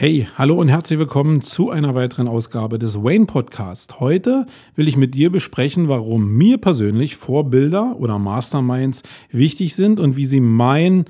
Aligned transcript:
Hey, 0.00 0.28
hallo 0.36 0.54
und 0.54 0.68
herzlich 0.68 1.00
willkommen 1.00 1.40
zu 1.40 1.70
einer 1.70 1.92
weiteren 1.96 2.28
Ausgabe 2.28 2.78
des 2.78 3.02
Wayne 3.02 3.26
Podcast. 3.26 3.98
Heute 3.98 4.46
will 4.76 4.86
ich 4.86 4.96
mit 4.96 5.16
dir 5.16 5.32
besprechen, 5.32 5.88
warum 5.88 6.34
mir 6.34 6.58
persönlich 6.58 7.16
Vorbilder 7.16 7.96
oder 7.98 8.20
Masterminds 8.20 9.02
wichtig 9.32 9.74
sind 9.74 9.98
und 9.98 10.16
wie 10.16 10.26
sie 10.26 10.38
mein 10.38 11.06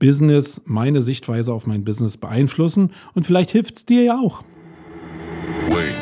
Business, 0.00 0.60
meine 0.64 1.02
Sichtweise 1.02 1.52
auf 1.52 1.68
mein 1.68 1.84
Business 1.84 2.16
beeinflussen. 2.16 2.90
Und 3.14 3.24
vielleicht 3.24 3.50
hilft 3.50 3.76
es 3.76 3.86
dir 3.86 4.02
ja 4.02 4.18
auch. 4.18 4.42
Wayne. 5.68 6.01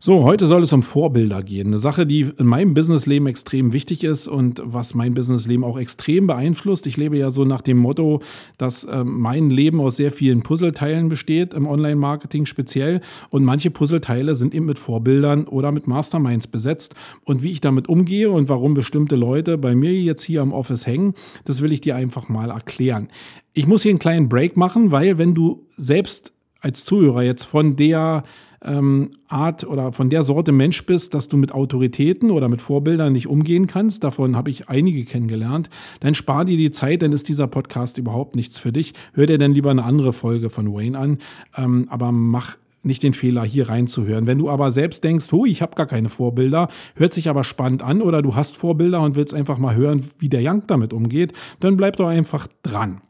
So, 0.00 0.22
heute 0.22 0.46
soll 0.46 0.62
es 0.62 0.72
um 0.72 0.84
Vorbilder 0.84 1.42
gehen. 1.42 1.66
Eine 1.66 1.78
Sache, 1.78 2.06
die 2.06 2.20
in 2.38 2.46
meinem 2.46 2.72
Businessleben 2.72 3.26
extrem 3.26 3.72
wichtig 3.72 4.04
ist 4.04 4.28
und 4.28 4.62
was 4.64 4.94
mein 4.94 5.12
Businessleben 5.12 5.64
auch 5.64 5.76
extrem 5.76 6.28
beeinflusst. 6.28 6.86
Ich 6.86 6.96
lebe 6.96 7.18
ja 7.18 7.32
so 7.32 7.44
nach 7.44 7.62
dem 7.62 7.78
Motto, 7.78 8.22
dass 8.58 8.84
äh, 8.84 9.02
mein 9.02 9.50
Leben 9.50 9.80
aus 9.80 9.96
sehr 9.96 10.12
vielen 10.12 10.44
Puzzleteilen 10.44 11.08
besteht, 11.08 11.52
im 11.52 11.66
Online-Marketing 11.66 12.46
speziell. 12.46 13.00
Und 13.30 13.42
manche 13.42 13.72
Puzzleteile 13.72 14.36
sind 14.36 14.54
eben 14.54 14.66
mit 14.66 14.78
Vorbildern 14.78 15.48
oder 15.48 15.72
mit 15.72 15.88
Masterminds 15.88 16.46
besetzt. 16.46 16.94
Und 17.24 17.42
wie 17.42 17.50
ich 17.50 17.60
damit 17.60 17.88
umgehe 17.88 18.30
und 18.30 18.48
warum 18.48 18.74
bestimmte 18.74 19.16
Leute 19.16 19.58
bei 19.58 19.74
mir 19.74 19.92
jetzt 19.92 20.22
hier 20.22 20.42
am 20.42 20.52
Office 20.52 20.86
hängen, 20.86 21.14
das 21.44 21.60
will 21.60 21.72
ich 21.72 21.80
dir 21.80 21.96
einfach 21.96 22.28
mal 22.28 22.50
erklären. 22.50 23.08
Ich 23.52 23.66
muss 23.66 23.82
hier 23.82 23.90
einen 23.90 23.98
kleinen 23.98 24.28
Break 24.28 24.56
machen, 24.56 24.92
weil 24.92 25.18
wenn 25.18 25.34
du 25.34 25.66
selbst 25.76 26.32
als 26.60 26.84
Zuhörer 26.84 27.22
jetzt 27.22 27.44
von 27.44 27.74
der 27.74 28.22
ähm, 28.64 29.10
Art 29.28 29.64
oder 29.64 29.92
von 29.92 30.10
der 30.10 30.22
Sorte 30.22 30.52
Mensch 30.52 30.84
bist, 30.86 31.14
dass 31.14 31.28
du 31.28 31.36
mit 31.36 31.52
Autoritäten 31.52 32.30
oder 32.30 32.48
mit 32.48 32.60
Vorbildern 32.60 33.12
nicht 33.12 33.26
umgehen 33.26 33.66
kannst, 33.66 34.04
davon 34.04 34.36
habe 34.36 34.50
ich 34.50 34.68
einige 34.68 35.04
kennengelernt, 35.04 35.70
dann 36.00 36.14
spar 36.14 36.44
dir 36.44 36.56
die 36.56 36.70
Zeit, 36.70 37.02
dann 37.02 37.12
ist 37.12 37.28
dieser 37.28 37.46
Podcast 37.46 37.98
überhaupt 37.98 38.36
nichts 38.36 38.58
für 38.58 38.72
dich. 38.72 38.94
Hör 39.12 39.26
dir 39.26 39.38
dann 39.38 39.52
lieber 39.52 39.70
eine 39.70 39.84
andere 39.84 40.12
Folge 40.12 40.50
von 40.50 40.72
Wayne 40.72 40.98
an, 40.98 41.18
ähm, 41.56 41.86
aber 41.88 42.12
mach 42.12 42.56
nicht 42.82 43.02
den 43.02 43.12
Fehler, 43.12 43.44
hier 43.44 43.68
reinzuhören. 43.68 44.26
Wenn 44.26 44.38
du 44.38 44.48
aber 44.48 44.70
selbst 44.70 45.04
denkst, 45.04 45.30
hui, 45.32 45.50
ich 45.50 45.62
habe 45.62 45.74
gar 45.74 45.86
keine 45.86 46.08
Vorbilder, 46.08 46.68
hört 46.94 47.12
sich 47.12 47.28
aber 47.28 47.44
spannend 47.44 47.82
an 47.82 48.02
oder 48.02 48.22
du 48.22 48.34
hast 48.34 48.56
Vorbilder 48.56 49.00
und 49.02 49.16
willst 49.16 49.34
einfach 49.34 49.58
mal 49.58 49.74
hören, 49.74 50.04
wie 50.18 50.28
der 50.28 50.40
Young 50.42 50.62
damit 50.66 50.92
umgeht, 50.92 51.32
dann 51.60 51.76
bleib 51.76 51.96
doch 51.96 52.08
einfach 52.08 52.46
dran. 52.62 53.00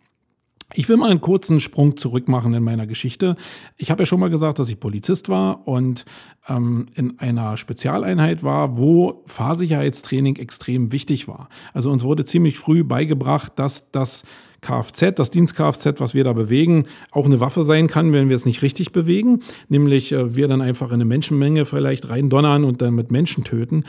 Ich 0.74 0.88
will 0.88 0.98
mal 0.98 1.10
einen 1.10 1.22
kurzen 1.22 1.60
Sprung 1.60 1.96
zurück 1.96 2.28
machen 2.28 2.52
in 2.52 2.62
meiner 2.62 2.86
Geschichte. 2.86 3.36
Ich 3.78 3.90
habe 3.90 4.02
ja 4.02 4.06
schon 4.06 4.20
mal 4.20 4.28
gesagt, 4.28 4.58
dass 4.58 4.68
ich 4.68 4.78
Polizist 4.78 5.30
war 5.30 5.66
und 5.66 6.04
ähm, 6.46 6.86
in 6.94 7.18
einer 7.18 7.56
Spezialeinheit 7.56 8.42
war, 8.42 8.76
wo 8.76 9.22
Fahrsicherheitstraining 9.26 10.36
extrem 10.36 10.92
wichtig 10.92 11.26
war. 11.26 11.48
Also 11.72 11.90
uns 11.90 12.04
wurde 12.04 12.26
ziemlich 12.26 12.58
früh 12.58 12.84
beigebracht, 12.84 13.52
dass 13.56 13.90
das 13.92 14.24
Kfz, 14.60 15.14
das 15.14 15.30
Dienst-Kfz, 15.30 16.00
was 16.00 16.14
wir 16.14 16.24
da 16.24 16.32
bewegen, 16.32 16.86
auch 17.12 17.26
eine 17.26 17.40
Waffe 17.40 17.62
sein 17.62 17.86
kann, 17.86 18.12
wenn 18.12 18.28
wir 18.28 18.36
es 18.36 18.44
nicht 18.44 18.62
richtig 18.62 18.92
bewegen. 18.92 19.40
Nämlich 19.68 20.12
äh, 20.12 20.34
wir 20.34 20.48
dann 20.48 20.60
einfach 20.60 20.88
in 20.88 20.94
eine 20.94 21.04
Menschenmenge 21.04 21.64
vielleicht 21.64 22.08
reindonnern 22.08 22.64
und 22.64 22.82
dann 22.82 22.94
mit 22.94 23.10
Menschen 23.10 23.44
töten. 23.44 23.84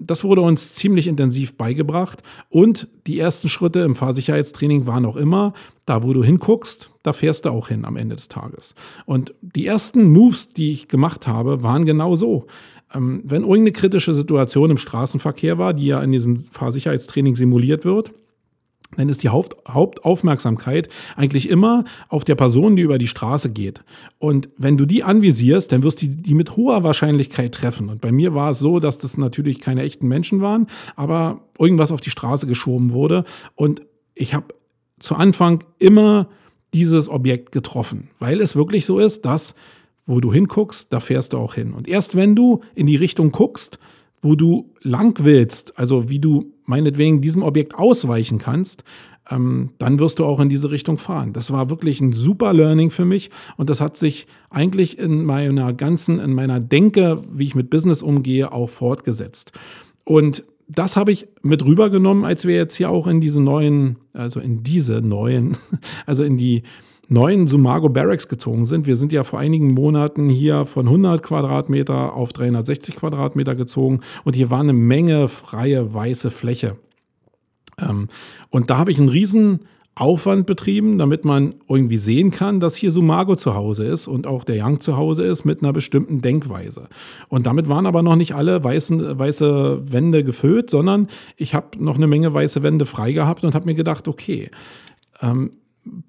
Das 0.00 0.24
wurde 0.24 0.40
uns 0.40 0.74
ziemlich 0.74 1.06
intensiv 1.06 1.56
beigebracht 1.56 2.22
und 2.48 2.88
die 3.06 3.20
ersten 3.20 3.48
Schritte 3.48 3.80
im 3.80 3.94
Fahrsicherheitstraining 3.94 4.88
waren 4.88 5.06
auch 5.06 5.16
immer, 5.16 5.52
da 5.86 6.02
wo 6.02 6.12
du 6.12 6.24
hinguckst, 6.24 6.90
da 7.04 7.12
fährst 7.12 7.44
du 7.44 7.50
auch 7.50 7.68
hin 7.68 7.84
am 7.84 7.96
Ende 7.96 8.16
des 8.16 8.26
Tages. 8.26 8.74
Und 9.06 9.32
die 9.40 9.66
ersten 9.66 10.10
Moves, 10.10 10.48
die 10.48 10.72
ich 10.72 10.88
gemacht 10.88 11.28
habe, 11.28 11.62
waren 11.62 11.86
genau 11.86 12.16
so. 12.16 12.46
Ähm, 12.92 13.22
wenn 13.24 13.42
irgendeine 13.42 13.72
kritische 13.72 14.12
Situation 14.12 14.70
im 14.70 14.76
Straßenverkehr 14.76 15.58
war, 15.58 15.72
die 15.72 15.86
ja 15.86 16.02
in 16.02 16.10
diesem 16.10 16.36
Fahrsicherheitstraining 16.36 17.36
simuliert 17.36 17.84
wird, 17.84 18.12
dann 18.96 19.08
ist 19.08 19.22
die 19.22 19.28
Haupt 19.28 19.56
Hauptaufmerksamkeit 19.68 20.88
eigentlich 21.16 21.48
immer 21.48 21.84
auf 22.08 22.24
der 22.24 22.34
Person, 22.34 22.76
die 22.76 22.82
über 22.82 22.98
die 22.98 23.06
Straße 23.06 23.50
geht. 23.50 23.82
Und 24.18 24.48
wenn 24.56 24.76
du 24.76 24.84
die 24.86 25.04
anvisierst, 25.04 25.72
dann 25.72 25.82
wirst 25.82 26.02
du 26.02 26.08
die 26.08 26.34
mit 26.34 26.56
hoher 26.56 26.82
Wahrscheinlichkeit 26.82 27.54
treffen. 27.54 27.88
Und 27.88 28.00
bei 28.00 28.12
mir 28.12 28.34
war 28.34 28.50
es 28.50 28.58
so, 28.58 28.80
dass 28.80 28.98
das 28.98 29.16
natürlich 29.16 29.60
keine 29.60 29.82
echten 29.82 30.08
Menschen 30.08 30.40
waren, 30.40 30.66
aber 30.96 31.42
irgendwas 31.58 31.92
auf 31.92 32.00
die 32.00 32.10
Straße 32.10 32.46
geschoben 32.46 32.92
wurde. 32.92 33.24
Und 33.54 33.82
ich 34.14 34.34
habe 34.34 34.46
zu 34.98 35.14
Anfang 35.14 35.64
immer 35.78 36.28
dieses 36.74 37.08
Objekt 37.08 37.52
getroffen, 37.52 38.10
weil 38.18 38.40
es 38.40 38.54
wirklich 38.54 38.86
so 38.86 38.98
ist, 38.98 39.24
dass 39.24 39.54
wo 40.06 40.20
du 40.20 40.32
hinguckst, 40.32 40.92
da 40.92 41.00
fährst 41.00 41.32
du 41.32 41.38
auch 41.38 41.54
hin. 41.54 41.72
Und 41.72 41.86
erst 41.86 42.16
wenn 42.16 42.34
du 42.34 42.60
in 42.74 42.86
die 42.86 42.96
Richtung 42.96 43.30
guckst, 43.30 43.78
wo 44.22 44.34
du 44.34 44.70
lang 44.82 45.24
willst, 45.24 45.78
also 45.78 46.10
wie 46.10 46.18
du 46.18 46.52
meinetwegen 46.70 47.20
diesem 47.20 47.42
Objekt 47.42 47.74
ausweichen 47.74 48.38
kannst, 48.38 48.84
ähm, 49.30 49.70
dann 49.78 49.98
wirst 49.98 50.18
du 50.18 50.24
auch 50.24 50.40
in 50.40 50.48
diese 50.48 50.70
Richtung 50.70 50.96
fahren. 50.96 51.32
Das 51.32 51.52
war 51.52 51.68
wirklich 51.68 52.00
ein 52.00 52.12
super 52.12 52.52
Learning 52.52 52.90
für 52.90 53.04
mich 53.04 53.30
und 53.56 53.68
das 53.68 53.80
hat 53.80 53.96
sich 53.96 54.26
eigentlich 54.48 54.98
in 54.98 55.24
meiner 55.24 55.72
ganzen, 55.72 56.18
in 56.18 56.32
meiner 56.32 56.60
Denke, 56.60 57.20
wie 57.30 57.44
ich 57.44 57.54
mit 57.54 57.68
Business 57.68 58.02
umgehe, 58.02 58.52
auch 58.52 58.68
fortgesetzt. 58.68 59.52
Und 60.04 60.44
das 60.68 60.96
habe 60.96 61.10
ich 61.12 61.26
mit 61.42 61.64
rübergenommen, 61.64 62.24
als 62.24 62.46
wir 62.46 62.54
jetzt 62.54 62.76
hier 62.76 62.90
auch 62.90 63.06
in 63.08 63.20
diese 63.20 63.42
neuen, 63.42 63.96
also 64.12 64.40
in 64.40 64.62
diese 64.62 65.00
neuen, 65.00 65.56
also 66.06 66.22
in 66.24 66.36
die 66.36 66.62
neuen 67.10 67.48
Sumago 67.48 67.88
Barracks 67.88 68.28
gezogen 68.28 68.64
sind. 68.64 68.86
Wir 68.86 68.96
sind 68.96 69.12
ja 69.12 69.24
vor 69.24 69.38
einigen 69.38 69.74
Monaten 69.74 70.28
hier 70.28 70.64
von 70.64 70.86
100 70.86 71.22
Quadratmeter 71.22 72.14
auf 72.14 72.32
360 72.32 72.96
Quadratmeter 72.96 73.54
gezogen 73.54 74.00
und 74.24 74.36
hier 74.36 74.50
war 74.50 74.60
eine 74.60 74.72
Menge 74.72 75.28
freie 75.28 75.92
weiße 75.92 76.30
Fläche. 76.30 76.76
Ähm, 77.78 78.06
und 78.48 78.70
da 78.70 78.78
habe 78.78 78.92
ich 78.92 78.98
einen 78.98 79.08
riesen 79.08 79.60
Aufwand 79.96 80.46
betrieben, 80.46 80.98
damit 80.98 81.24
man 81.24 81.56
irgendwie 81.68 81.96
sehen 81.96 82.30
kann, 82.30 82.60
dass 82.60 82.76
hier 82.76 82.92
Sumago 82.92 83.34
zu 83.34 83.54
Hause 83.54 83.84
ist 83.84 84.06
und 84.06 84.26
auch 84.26 84.44
der 84.44 84.64
Young 84.64 84.80
zu 84.80 84.96
Hause 84.96 85.24
ist 85.24 85.44
mit 85.44 85.62
einer 85.62 85.72
bestimmten 85.72 86.22
Denkweise. 86.22 86.88
Und 87.28 87.46
damit 87.46 87.68
waren 87.68 87.86
aber 87.86 88.02
noch 88.02 88.14
nicht 88.14 88.34
alle 88.34 88.62
weißen, 88.62 89.18
weiße 89.18 89.92
Wände 89.92 90.22
gefüllt, 90.22 90.70
sondern 90.70 91.08
ich 91.36 91.54
habe 91.54 91.82
noch 91.82 91.96
eine 91.96 92.06
Menge 92.06 92.32
weiße 92.32 92.62
Wände 92.62 92.86
frei 92.86 93.12
gehabt 93.12 93.42
und 93.42 93.54
habe 93.54 93.66
mir 93.66 93.74
gedacht, 93.74 94.06
okay, 94.06 94.50
ähm, 95.20 95.50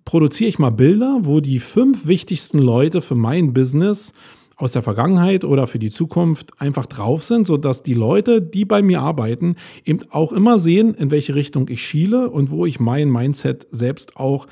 produziere 0.05 0.49
ich 0.49 0.59
mal 0.59 0.71
Bilder, 0.71 1.19
wo 1.21 1.39
die 1.39 1.59
fünf 1.59 2.07
wichtigsten 2.07 2.59
Leute 2.59 3.01
für 3.01 3.15
mein 3.15 3.53
Business 3.53 4.13
aus 4.61 4.73
der 4.73 4.83
Vergangenheit 4.83 5.43
oder 5.43 5.65
für 5.65 5.79
die 5.79 5.89
Zukunft 5.89 6.61
einfach 6.61 6.85
drauf 6.85 7.23
sind, 7.23 7.47
sodass 7.47 7.81
die 7.81 7.95
Leute, 7.95 8.41
die 8.41 8.63
bei 8.63 8.83
mir 8.83 9.01
arbeiten, 9.01 9.55
eben 9.85 10.01
auch 10.11 10.31
immer 10.33 10.59
sehen, 10.59 10.93
in 10.93 11.09
welche 11.09 11.33
Richtung 11.33 11.67
ich 11.67 11.81
schiele 11.81 12.29
und 12.29 12.51
wo 12.51 12.65
ich 12.65 12.79
mein 12.79 13.09
Mindset 13.09 13.67
selbst 13.71 14.17
auch 14.17 14.47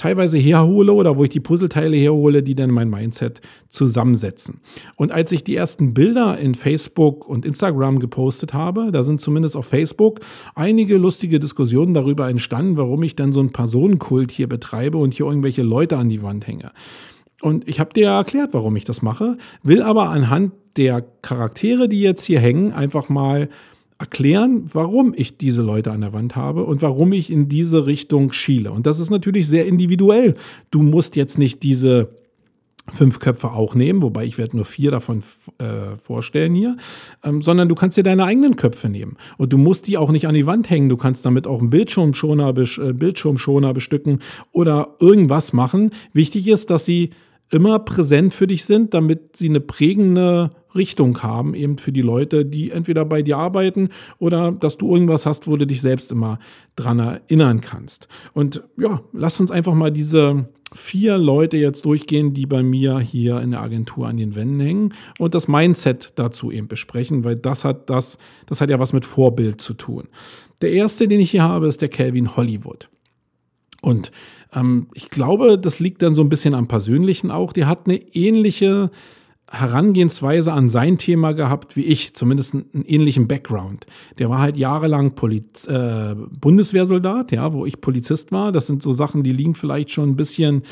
teilweise 0.00 0.38
herhole 0.38 0.92
oder 0.94 1.16
wo 1.16 1.24
ich 1.24 1.30
die 1.30 1.40
Puzzleteile 1.40 1.94
herhole, 1.96 2.42
die 2.42 2.54
dann 2.54 2.70
mein 2.70 2.88
Mindset 2.88 3.42
zusammensetzen. 3.68 4.60
Und 4.96 5.12
als 5.12 5.30
ich 5.30 5.44
die 5.44 5.54
ersten 5.54 5.92
Bilder 5.92 6.38
in 6.38 6.54
Facebook 6.54 7.28
und 7.28 7.44
Instagram 7.44 7.98
gepostet 7.98 8.54
habe, 8.54 8.92
da 8.92 9.02
sind 9.02 9.20
zumindest 9.20 9.56
auf 9.56 9.66
Facebook 9.66 10.20
einige 10.54 10.96
lustige 10.96 11.38
Diskussionen 11.38 11.92
darüber 11.92 12.30
entstanden, 12.30 12.78
warum 12.78 13.02
ich 13.02 13.14
dann 13.14 13.32
so 13.32 13.40
einen 13.40 13.50
Personenkult 13.50 14.30
hier 14.30 14.48
betreibe 14.48 14.96
und 14.96 15.12
hier 15.12 15.26
irgendwelche 15.26 15.62
Leute 15.62 15.98
an 15.98 16.08
die 16.08 16.22
Wand 16.22 16.46
hänge. 16.46 16.72
Und 17.42 17.68
ich 17.68 17.78
habe 17.78 17.92
dir 17.92 18.04
ja 18.04 18.18
erklärt, 18.18 18.54
warum 18.54 18.76
ich 18.76 18.84
das 18.84 19.02
mache, 19.02 19.36
will 19.62 19.82
aber 19.82 20.08
anhand 20.08 20.52
der 20.76 21.02
Charaktere, 21.22 21.88
die 21.88 22.00
jetzt 22.00 22.24
hier 22.24 22.40
hängen, 22.40 22.72
einfach 22.72 23.08
mal 23.08 23.48
erklären, 24.00 24.64
warum 24.72 25.12
ich 25.14 25.36
diese 25.36 25.62
Leute 25.62 25.92
an 25.92 26.00
der 26.00 26.14
Wand 26.14 26.34
habe 26.34 26.64
und 26.64 26.80
warum 26.80 27.12
ich 27.12 27.30
in 27.30 27.48
diese 27.48 27.84
Richtung 27.84 28.32
schiele. 28.32 28.72
Und 28.72 28.86
das 28.86 28.98
ist 28.98 29.10
natürlich 29.10 29.46
sehr 29.46 29.66
individuell. 29.66 30.36
Du 30.70 30.82
musst 30.82 31.16
jetzt 31.16 31.38
nicht 31.38 31.62
diese 31.62 32.10
fünf 32.90 33.18
Köpfe 33.18 33.52
auch 33.52 33.74
nehmen, 33.74 34.00
wobei 34.00 34.24
ich 34.24 34.38
werde 34.38 34.56
nur 34.56 34.64
vier 34.64 34.90
davon 34.90 35.22
äh, 35.58 35.96
vorstellen 36.00 36.54
hier, 36.54 36.78
ähm, 37.22 37.42
sondern 37.42 37.68
du 37.68 37.74
kannst 37.74 37.98
dir 37.98 38.02
deine 38.02 38.24
eigenen 38.24 38.56
Köpfe 38.56 38.88
nehmen. 38.88 39.16
Und 39.36 39.52
du 39.52 39.58
musst 39.58 39.86
die 39.86 39.98
auch 39.98 40.10
nicht 40.10 40.26
an 40.26 40.34
die 40.34 40.46
Wand 40.46 40.70
hängen. 40.70 40.88
Du 40.88 40.96
kannst 40.96 41.26
damit 41.26 41.46
auch 41.46 41.60
einen 41.60 41.70
Bildschirmschoner, 41.70 42.54
äh, 42.56 42.92
Bildschirmschoner 42.94 43.74
bestücken 43.74 44.20
oder 44.50 44.96
irgendwas 44.98 45.52
machen. 45.52 45.90
Wichtig 46.14 46.48
ist, 46.48 46.70
dass 46.70 46.86
sie 46.86 47.10
immer 47.50 47.78
präsent 47.80 48.32
für 48.32 48.46
dich 48.46 48.64
sind, 48.64 48.94
damit 48.94 49.36
sie 49.36 49.48
eine 49.48 49.60
prägende 49.60 50.50
Richtung 50.74 51.20
haben, 51.22 51.54
eben 51.54 51.78
für 51.78 51.92
die 51.92 52.02
Leute, 52.02 52.44
die 52.44 52.70
entweder 52.70 53.04
bei 53.04 53.22
dir 53.22 53.38
arbeiten 53.38 53.88
oder 54.18 54.52
dass 54.52 54.76
du 54.76 54.92
irgendwas 54.92 55.26
hast, 55.26 55.48
wo 55.48 55.56
du 55.56 55.66
dich 55.66 55.80
selbst 55.80 56.12
immer 56.12 56.38
dran 56.76 56.98
erinnern 57.00 57.60
kannst. 57.60 58.08
Und 58.34 58.62
ja, 58.76 59.00
lass 59.12 59.40
uns 59.40 59.50
einfach 59.50 59.74
mal 59.74 59.90
diese 59.90 60.48
vier 60.72 61.18
Leute 61.18 61.56
jetzt 61.56 61.84
durchgehen, 61.84 62.32
die 62.32 62.46
bei 62.46 62.62
mir 62.62 63.00
hier 63.00 63.40
in 63.40 63.50
der 63.50 63.62
Agentur 63.62 64.06
an 64.06 64.16
den 64.16 64.36
Wänden 64.36 64.60
hängen 64.60 64.94
und 65.18 65.34
das 65.34 65.48
Mindset 65.48 66.12
dazu 66.16 66.52
eben 66.52 66.68
besprechen, 66.68 67.24
weil 67.24 67.36
das 67.36 67.64
hat 67.64 67.90
das, 67.90 68.18
das 68.46 68.60
hat 68.60 68.70
ja 68.70 68.78
was 68.78 68.92
mit 68.92 69.04
Vorbild 69.04 69.60
zu 69.60 69.74
tun. 69.74 70.08
Der 70.62 70.70
erste, 70.72 71.08
den 71.08 71.20
ich 71.20 71.32
hier 71.32 71.42
habe, 71.42 71.66
ist 71.66 71.82
der 71.82 71.88
Calvin 71.88 72.36
Hollywood. 72.36 72.88
Und 73.82 74.10
ähm, 74.54 74.88
ich 74.94 75.10
glaube, 75.10 75.58
das 75.58 75.78
liegt 75.80 76.02
dann 76.02 76.14
so 76.14 76.22
ein 76.22 76.28
bisschen 76.28 76.54
am 76.54 76.68
Persönlichen 76.68 77.30
auch. 77.30 77.52
Der 77.52 77.66
hat 77.66 77.86
eine 77.86 77.96
ähnliche 78.14 78.90
Herangehensweise 79.52 80.52
an 80.52 80.70
sein 80.70 80.96
Thema 80.96 81.32
gehabt 81.32 81.74
wie 81.76 81.82
ich, 81.82 82.14
zumindest 82.14 82.54
einen 82.54 82.84
ähnlichen 82.86 83.26
Background. 83.26 83.84
Der 84.20 84.30
war 84.30 84.38
halt 84.38 84.56
jahrelang 84.56 85.16
Poliz 85.16 85.66
äh, 85.66 86.14
Bundeswehrsoldat, 86.40 87.32
ja, 87.32 87.52
wo 87.52 87.66
ich 87.66 87.80
Polizist 87.80 88.30
war. 88.30 88.52
Das 88.52 88.68
sind 88.68 88.80
so 88.80 88.92
Sachen, 88.92 89.24
die 89.24 89.32
liegen 89.32 89.56
vielleicht 89.56 89.90
schon 89.90 90.10
ein 90.10 90.16
bisschen 90.16 90.62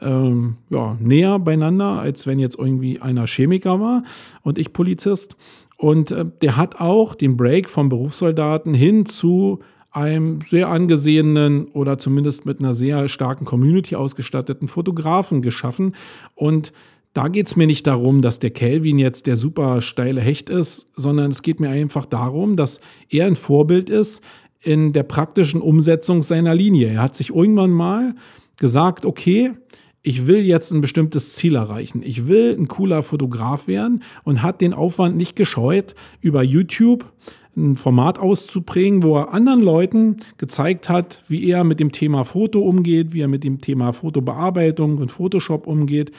ähm, 0.00 0.58
ja, 0.70 0.96
näher 1.00 1.40
beieinander, 1.40 1.98
als 1.98 2.28
wenn 2.28 2.38
jetzt 2.38 2.56
irgendwie 2.56 3.00
einer 3.00 3.26
Chemiker 3.26 3.80
war 3.80 4.04
und 4.42 4.58
ich 4.58 4.72
Polizist. 4.72 5.36
Und 5.76 6.12
äh, 6.12 6.24
der 6.40 6.56
hat 6.56 6.80
auch 6.80 7.16
den 7.16 7.36
Break 7.36 7.68
vom 7.68 7.88
Berufssoldaten 7.88 8.72
hin 8.72 9.04
zu 9.04 9.58
einem 9.98 10.40
sehr 10.40 10.68
angesehenen 10.68 11.66
oder 11.68 11.98
zumindest 11.98 12.46
mit 12.46 12.60
einer 12.60 12.74
sehr 12.74 13.08
starken 13.08 13.44
Community 13.44 13.96
ausgestatteten 13.96 14.68
Fotografen 14.68 15.42
geschaffen. 15.42 15.94
Und 16.34 16.72
da 17.14 17.28
geht 17.28 17.48
es 17.48 17.56
mir 17.56 17.66
nicht 17.66 17.86
darum, 17.86 18.22
dass 18.22 18.38
der 18.38 18.50
Kelvin 18.50 18.98
jetzt 18.98 19.26
der 19.26 19.36
super 19.36 19.80
steile 19.80 20.20
Hecht 20.20 20.50
ist, 20.50 20.86
sondern 20.94 21.30
es 21.30 21.42
geht 21.42 21.58
mir 21.58 21.70
einfach 21.70 22.06
darum, 22.06 22.56
dass 22.56 22.80
er 23.08 23.26
ein 23.26 23.36
Vorbild 23.36 23.90
ist 23.90 24.22
in 24.60 24.92
der 24.92 25.02
praktischen 25.02 25.60
Umsetzung 25.60 26.22
seiner 26.22 26.54
Linie. 26.54 26.88
Er 26.88 27.02
hat 27.02 27.16
sich 27.16 27.30
irgendwann 27.34 27.70
mal 27.70 28.14
gesagt, 28.56 29.04
okay, 29.04 29.52
ich 30.02 30.26
will 30.26 30.44
jetzt 30.44 30.72
ein 30.72 30.80
bestimmtes 30.80 31.34
Ziel 31.34 31.56
erreichen. 31.56 32.02
Ich 32.04 32.28
will 32.28 32.56
ein 32.58 32.68
cooler 32.68 33.02
Fotograf 33.02 33.66
werden 33.66 34.02
und 34.24 34.42
hat 34.42 34.60
den 34.60 34.72
Aufwand 34.72 35.16
nicht 35.16 35.36
gescheut, 35.36 35.94
über 36.20 36.42
YouTube 36.42 37.04
ein 37.58 37.76
Format 37.76 38.18
auszuprägen, 38.18 39.02
wo 39.02 39.16
er 39.16 39.32
anderen 39.34 39.60
Leuten 39.60 40.18
gezeigt 40.38 40.88
hat, 40.88 41.22
wie 41.28 41.48
er 41.50 41.64
mit 41.64 41.80
dem 41.80 41.92
Thema 41.92 42.24
Foto 42.24 42.60
umgeht, 42.60 43.12
wie 43.12 43.20
er 43.20 43.28
mit 43.28 43.44
dem 43.44 43.60
Thema 43.60 43.92
Fotobearbeitung 43.92 44.98
und 44.98 45.10
Photoshop 45.10 45.66
umgeht. 45.66 46.12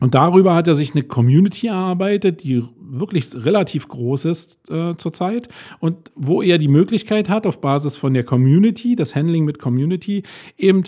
Und 0.00 0.14
darüber 0.14 0.54
hat 0.54 0.66
er 0.66 0.74
sich 0.74 0.92
eine 0.94 1.02
Community 1.02 1.66
erarbeitet, 1.66 2.42
die 2.42 2.64
wirklich 2.80 3.26
relativ 3.34 3.86
groß 3.86 4.24
ist 4.24 4.70
äh, 4.70 4.96
zurzeit 4.96 5.48
und 5.78 6.10
wo 6.16 6.42
er 6.42 6.58
die 6.58 6.68
Möglichkeit 6.68 7.28
hat, 7.28 7.46
auf 7.46 7.60
Basis 7.60 7.96
von 7.96 8.14
der 8.14 8.24
Community, 8.24 8.96
das 8.96 9.14
Handling 9.14 9.44
mit 9.44 9.58
Community, 9.58 10.22
eben 10.56 10.84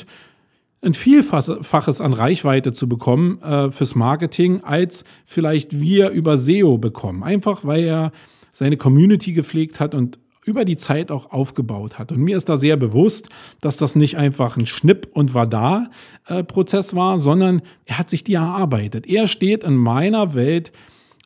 ein 0.80 0.94
Vielfaches 0.94 2.00
an 2.00 2.12
Reichweite 2.12 2.72
zu 2.72 2.88
bekommen 2.88 3.40
äh, 3.42 3.70
fürs 3.70 3.94
Marketing, 3.94 4.62
als 4.64 5.04
vielleicht 5.24 5.80
wir 5.80 6.10
über 6.10 6.36
SEO 6.36 6.78
bekommen. 6.78 7.22
Einfach 7.22 7.64
weil 7.64 7.84
er 7.84 8.12
seine 8.52 8.76
Community 8.76 9.32
gepflegt 9.32 9.80
hat 9.80 9.94
und 9.94 10.18
über 10.44 10.64
die 10.64 10.76
Zeit 10.76 11.10
auch 11.10 11.30
aufgebaut 11.30 11.98
hat. 11.98 12.12
Und 12.12 12.20
mir 12.20 12.36
ist 12.36 12.48
da 12.48 12.56
sehr 12.56 12.76
bewusst, 12.76 13.28
dass 13.60 13.76
das 13.76 13.94
nicht 13.94 14.16
einfach 14.16 14.56
ein 14.56 14.66
Schnipp 14.66 15.08
und 15.12 15.34
war 15.34 15.46
da 15.46 15.88
äh, 16.26 16.42
Prozess 16.42 16.94
war, 16.96 17.18
sondern 17.18 17.62
er 17.84 17.98
hat 17.98 18.10
sich 18.10 18.24
die 18.24 18.34
erarbeitet. 18.34 19.06
Er 19.06 19.28
steht 19.28 19.62
in 19.62 19.76
meiner 19.76 20.34
Welt 20.34 20.72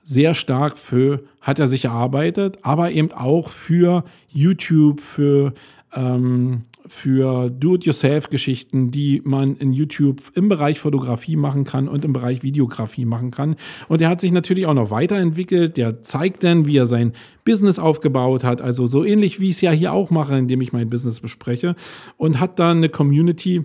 sehr 0.04 0.34
stark 0.34 0.78
für, 0.78 1.24
hat 1.40 1.58
er 1.58 1.66
sich 1.66 1.86
erarbeitet, 1.86 2.58
aber 2.62 2.92
eben 2.92 3.10
auch 3.12 3.48
für 3.48 4.04
YouTube, 4.28 5.00
für 5.00 5.54
ähm, 5.94 6.64
für 6.88 7.50
Do-it-yourself-Geschichten, 7.50 8.90
die 8.90 9.22
man 9.24 9.56
in 9.56 9.72
YouTube 9.72 10.22
im 10.34 10.48
Bereich 10.48 10.80
Fotografie 10.80 11.36
machen 11.36 11.64
kann 11.64 11.88
und 11.88 12.04
im 12.04 12.12
Bereich 12.12 12.42
Videografie 12.42 13.04
machen 13.04 13.30
kann. 13.30 13.56
Und 13.88 14.00
er 14.00 14.08
hat 14.08 14.20
sich 14.20 14.32
natürlich 14.32 14.66
auch 14.66 14.74
noch 14.74 14.90
weiterentwickelt. 14.90 15.76
Der 15.76 16.02
zeigt 16.02 16.44
dann, 16.44 16.66
wie 16.66 16.76
er 16.76 16.86
sein 16.86 17.12
Business 17.44 17.78
aufgebaut 17.78 18.44
hat. 18.44 18.62
Also 18.62 18.86
so 18.86 19.04
ähnlich 19.04 19.40
wie 19.40 19.46
ich 19.46 19.56
es 19.56 19.60
ja 19.60 19.70
hier 19.70 19.92
auch 19.92 20.10
mache, 20.10 20.36
indem 20.36 20.60
ich 20.60 20.72
mein 20.72 20.90
Business 20.90 21.20
bespreche. 21.20 21.76
Und 22.16 22.40
hat 22.40 22.58
dann 22.58 22.78
eine 22.78 22.88
Community, 22.88 23.64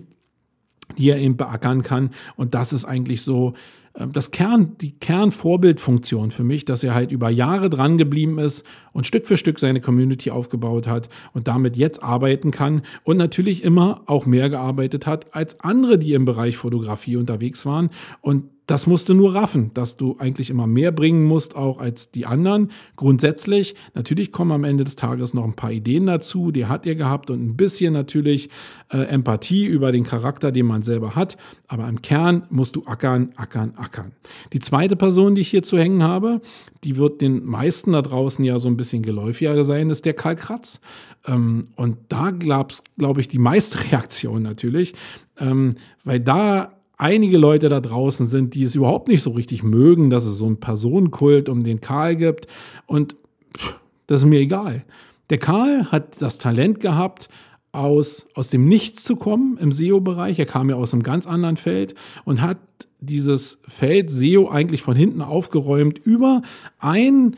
die 0.98 1.10
er 1.10 1.18
eben 1.18 1.36
beackern 1.36 1.82
kann. 1.82 2.10
Und 2.36 2.54
das 2.54 2.72
ist 2.72 2.84
eigentlich 2.84 3.22
so 3.22 3.54
das 3.94 4.30
Kern, 4.30 4.76
die 4.78 4.92
Kernvorbildfunktion 4.92 6.30
für 6.30 6.44
mich, 6.44 6.64
dass 6.64 6.82
er 6.82 6.94
halt 6.94 7.12
über 7.12 7.28
Jahre 7.28 7.68
dran 7.68 7.98
geblieben 7.98 8.38
ist 8.38 8.64
und 8.92 9.06
Stück 9.06 9.26
für 9.26 9.36
Stück 9.36 9.58
seine 9.58 9.80
Community 9.80 10.30
aufgebaut 10.30 10.86
hat 10.86 11.08
und 11.34 11.46
damit 11.48 11.76
jetzt 11.76 12.02
arbeiten 12.02 12.50
kann 12.50 12.82
und 13.04 13.18
natürlich 13.18 13.62
immer 13.64 14.02
auch 14.06 14.24
mehr 14.24 14.48
gearbeitet 14.48 15.06
hat 15.06 15.34
als 15.34 15.60
andere, 15.60 15.98
die 15.98 16.14
im 16.14 16.24
Bereich 16.24 16.56
Fotografie 16.56 17.16
unterwegs 17.16 17.66
waren 17.66 17.90
und 18.20 18.44
das 18.66 18.86
musst 18.86 19.08
du 19.08 19.14
nur 19.14 19.34
raffen, 19.34 19.72
dass 19.74 19.96
du 19.96 20.16
eigentlich 20.18 20.48
immer 20.48 20.66
mehr 20.66 20.92
bringen 20.92 21.24
musst, 21.24 21.56
auch 21.56 21.78
als 21.78 22.10
die 22.10 22.26
anderen. 22.26 22.70
Grundsätzlich, 22.96 23.74
natürlich 23.94 24.30
kommen 24.30 24.52
am 24.52 24.64
Ende 24.64 24.84
des 24.84 24.94
Tages 24.96 25.34
noch 25.34 25.44
ein 25.44 25.56
paar 25.56 25.72
Ideen 25.72 26.06
dazu, 26.06 26.52
die 26.52 26.66
hat 26.66 26.86
er 26.86 26.94
gehabt 26.94 27.30
und 27.30 27.44
ein 27.44 27.56
bisschen 27.56 27.92
natürlich 27.92 28.50
äh, 28.90 28.98
Empathie 28.98 29.66
über 29.66 29.90
den 29.90 30.04
Charakter, 30.04 30.52
den 30.52 30.66
man 30.66 30.84
selber 30.84 31.16
hat. 31.16 31.36
Aber 31.66 31.88
im 31.88 32.02
Kern 32.02 32.46
musst 32.50 32.76
du 32.76 32.84
ackern, 32.86 33.30
ackern, 33.36 33.74
ackern. 33.82 34.12
Die 34.52 34.60
zweite 34.60 34.96
Person, 34.96 35.34
die 35.34 35.42
ich 35.42 35.48
hier 35.48 35.62
zu 35.62 35.78
hängen 35.78 36.02
habe, 36.02 36.40
die 36.84 36.96
wird 36.96 37.20
den 37.20 37.44
meisten 37.44 37.92
da 37.92 38.02
draußen 38.02 38.44
ja 38.44 38.58
so 38.58 38.68
ein 38.68 38.76
bisschen 38.76 39.02
geläufiger 39.02 39.64
sein, 39.64 39.90
ist 39.90 40.04
der 40.04 40.14
Karl 40.14 40.36
Kratz. 40.36 40.80
Ähm, 41.26 41.68
und 41.76 41.98
da 42.08 42.30
glaube 42.30 42.74
glaub 42.96 43.18
ich 43.18 43.28
die 43.28 43.38
meiste 43.38 43.78
Reaktion 43.90 44.42
natürlich, 44.42 44.94
ähm, 45.38 45.74
weil 46.04 46.20
da 46.20 46.72
einige 46.96 47.36
Leute 47.36 47.68
da 47.68 47.80
draußen 47.80 48.26
sind, 48.26 48.54
die 48.54 48.62
es 48.62 48.74
überhaupt 48.74 49.08
nicht 49.08 49.22
so 49.22 49.30
richtig 49.30 49.62
mögen, 49.62 50.08
dass 50.08 50.24
es 50.24 50.38
so 50.38 50.46
einen 50.46 50.60
Personenkult 50.60 51.48
um 51.48 51.64
den 51.64 51.80
Karl 51.80 52.16
gibt. 52.16 52.46
Und 52.86 53.16
pff, 53.56 53.80
das 54.06 54.22
ist 54.22 54.28
mir 54.28 54.40
egal. 54.40 54.82
Der 55.30 55.38
Karl 55.38 55.90
hat 55.90 56.20
das 56.20 56.38
Talent 56.38 56.80
gehabt, 56.80 57.28
aus, 57.72 58.26
aus 58.34 58.50
dem 58.50 58.66
Nichts 58.66 59.02
zu 59.02 59.16
kommen 59.16 59.56
im 59.56 59.72
SEO-Bereich. 59.72 60.38
Er 60.38 60.46
kam 60.46 60.68
ja 60.68 60.76
aus 60.76 60.92
einem 60.92 61.02
ganz 61.02 61.26
anderen 61.26 61.56
Feld 61.56 61.94
und 62.24 62.42
hat 62.42 62.58
dieses 63.02 63.58
Feld 63.66 64.10
SEO 64.10 64.48
eigentlich 64.48 64.82
von 64.82 64.96
hinten 64.96 65.20
aufgeräumt 65.20 65.98
über 65.98 66.42
ein, 66.78 67.36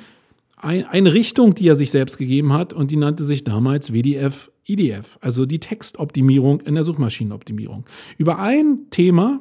ein, 0.57 0.85
eine 0.85 1.13
Richtung, 1.13 1.55
die 1.55 1.69
er 1.69 1.77
sich 1.77 1.91
selbst 1.91 2.19
gegeben 2.19 2.53
hat 2.53 2.73
und 2.73 2.91
die 2.91 2.97
nannte 2.97 3.25
sich 3.25 3.45
damals 3.45 3.93
WDF 3.93 4.51
IDF, 4.67 5.19
also 5.21 5.45
die 5.45 5.61
Textoptimierung 5.61 6.63
in 6.63 6.75
der 6.75 6.85
Suchmaschinenoptimierung. 6.85 7.85
Über 8.17 8.39
ein 8.39 8.87
Thema 8.89 9.41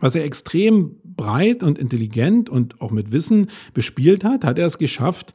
was 0.00 0.14
er 0.14 0.24
extrem 0.24 0.96
breit 1.04 1.62
und 1.62 1.78
intelligent 1.78 2.50
und 2.50 2.80
auch 2.80 2.90
mit 2.90 3.12
Wissen 3.12 3.50
bespielt 3.74 4.24
hat, 4.24 4.44
hat 4.44 4.58
er 4.58 4.66
es 4.66 4.78
geschafft, 4.78 5.34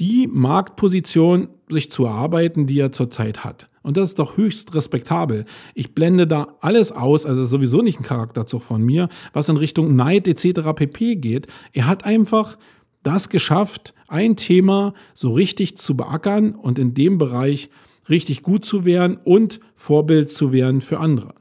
die 0.00 0.28
Marktposition 0.28 1.48
sich 1.68 1.90
zu 1.90 2.04
erarbeiten, 2.04 2.66
die 2.66 2.78
er 2.78 2.92
zurzeit 2.92 3.44
hat. 3.44 3.66
Und 3.88 3.96
das 3.96 4.10
ist 4.10 4.18
doch 4.18 4.36
höchst 4.36 4.74
respektabel. 4.74 5.46
Ich 5.74 5.94
blende 5.94 6.26
da 6.26 6.58
alles 6.60 6.92
aus, 6.92 7.24
also 7.24 7.46
sowieso 7.46 7.80
nicht 7.80 7.98
ein 7.98 8.02
Charakterzug 8.02 8.60
von 8.60 8.82
mir, 8.82 9.08
was 9.32 9.48
in 9.48 9.56
Richtung 9.56 9.96
Neid 9.96 10.28
etc. 10.28 10.60
pp 10.76 11.16
geht. 11.16 11.46
Er 11.72 11.86
hat 11.86 12.04
einfach 12.04 12.58
das 13.02 13.30
geschafft, 13.30 13.94
ein 14.06 14.36
Thema 14.36 14.92
so 15.14 15.32
richtig 15.32 15.78
zu 15.78 15.96
beackern 15.96 16.54
und 16.54 16.78
in 16.78 16.92
dem 16.92 17.16
Bereich 17.16 17.70
richtig 18.10 18.42
gut 18.42 18.66
zu 18.66 18.84
werden 18.84 19.16
und 19.24 19.58
Vorbild 19.74 20.30
zu 20.30 20.52
werden 20.52 20.82
für 20.82 21.00
andere. 21.00 21.32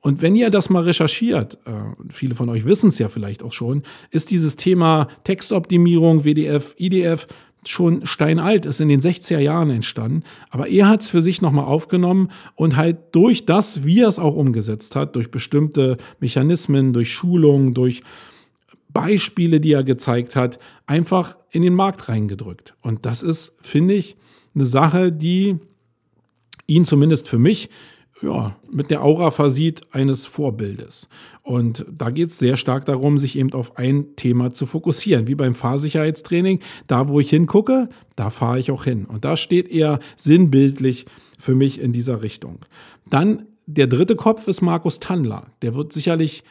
Und 0.00 0.22
wenn 0.22 0.34
ihr 0.36 0.48
das 0.48 0.70
mal 0.70 0.84
recherchiert, 0.84 1.58
äh, 1.66 1.72
viele 2.08 2.34
von 2.34 2.48
euch 2.48 2.64
wissen 2.64 2.88
es 2.88 2.98
ja 2.98 3.10
vielleicht 3.10 3.42
auch 3.42 3.52
schon, 3.52 3.82
ist 4.10 4.30
dieses 4.30 4.56
Thema 4.56 5.08
Textoptimierung, 5.24 6.24
WDF, 6.24 6.74
IDF 6.78 7.26
schon 7.68 8.06
steinalt, 8.06 8.66
ist 8.66 8.80
in 8.80 8.88
den 8.88 9.00
60er 9.00 9.38
Jahren 9.38 9.70
entstanden. 9.70 10.22
Aber 10.50 10.68
er 10.68 10.88
hat 10.88 11.02
es 11.02 11.10
für 11.10 11.22
sich 11.22 11.42
nochmal 11.42 11.64
aufgenommen 11.64 12.30
und 12.54 12.76
halt 12.76 12.98
durch 13.12 13.46
das, 13.46 13.84
wie 13.84 14.00
er 14.00 14.08
es 14.08 14.18
auch 14.18 14.34
umgesetzt 14.34 14.96
hat, 14.96 15.16
durch 15.16 15.30
bestimmte 15.30 15.96
Mechanismen, 16.20 16.92
durch 16.92 17.12
Schulungen, 17.12 17.74
durch 17.74 18.02
Beispiele, 18.92 19.60
die 19.60 19.72
er 19.72 19.84
gezeigt 19.84 20.36
hat, 20.36 20.58
einfach 20.86 21.36
in 21.50 21.62
den 21.62 21.74
Markt 21.74 22.08
reingedrückt. 22.08 22.74
Und 22.82 23.06
das 23.06 23.22
ist, 23.22 23.52
finde 23.60 23.94
ich, 23.94 24.16
eine 24.54 24.66
Sache, 24.66 25.10
die 25.12 25.56
ihn 26.66 26.84
zumindest 26.84 27.28
für 27.28 27.38
mich 27.38 27.70
ja, 28.22 28.56
mit 28.72 28.90
der 28.90 29.02
Aura 29.02 29.30
versieht 29.30 29.82
eines 29.92 30.26
Vorbildes. 30.26 31.08
Und 31.42 31.84
da 31.90 32.10
geht 32.10 32.30
es 32.30 32.38
sehr 32.38 32.56
stark 32.56 32.86
darum, 32.86 33.18
sich 33.18 33.36
eben 33.36 33.52
auf 33.52 33.76
ein 33.76 34.16
Thema 34.16 34.52
zu 34.52 34.66
fokussieren. 34.66 35.26
Wie 35.26 35.34
beim 35.34 35.54
Fahrsicherheitstraining. 35.54 36.60
Da, 36.86 37.08
wo 37.08 37.20
ich 37.20 37.30
hingucke, 37.30 37.88
da 38.16 38.30
fahre 38.30 38.58
ich 38.58 38.70
auch 38.70 38.84
hin. 38.84 39.04
Und 39.04 39.24
da 39.24 39.36
steht 39.36 39.70
er 39.70 39.98
sinnbildlich 40.16 41.06
für 41.38 41.54
mich 41.54 41.80
in 41.80 41.92
dieser 41.92 42.22
Richtung. 42.22 42.60
Dann 43.10 43.46
der 43.66 43.86
dritte 43.86 44.16
Kopf 44.16 44.46
ist 44.48 44.62
Markus 44.62 45.00
Tandler. 45.00 45.48
Der 45.62 45.74
wird 45.74 45.92
sicherlich 45.92 46.44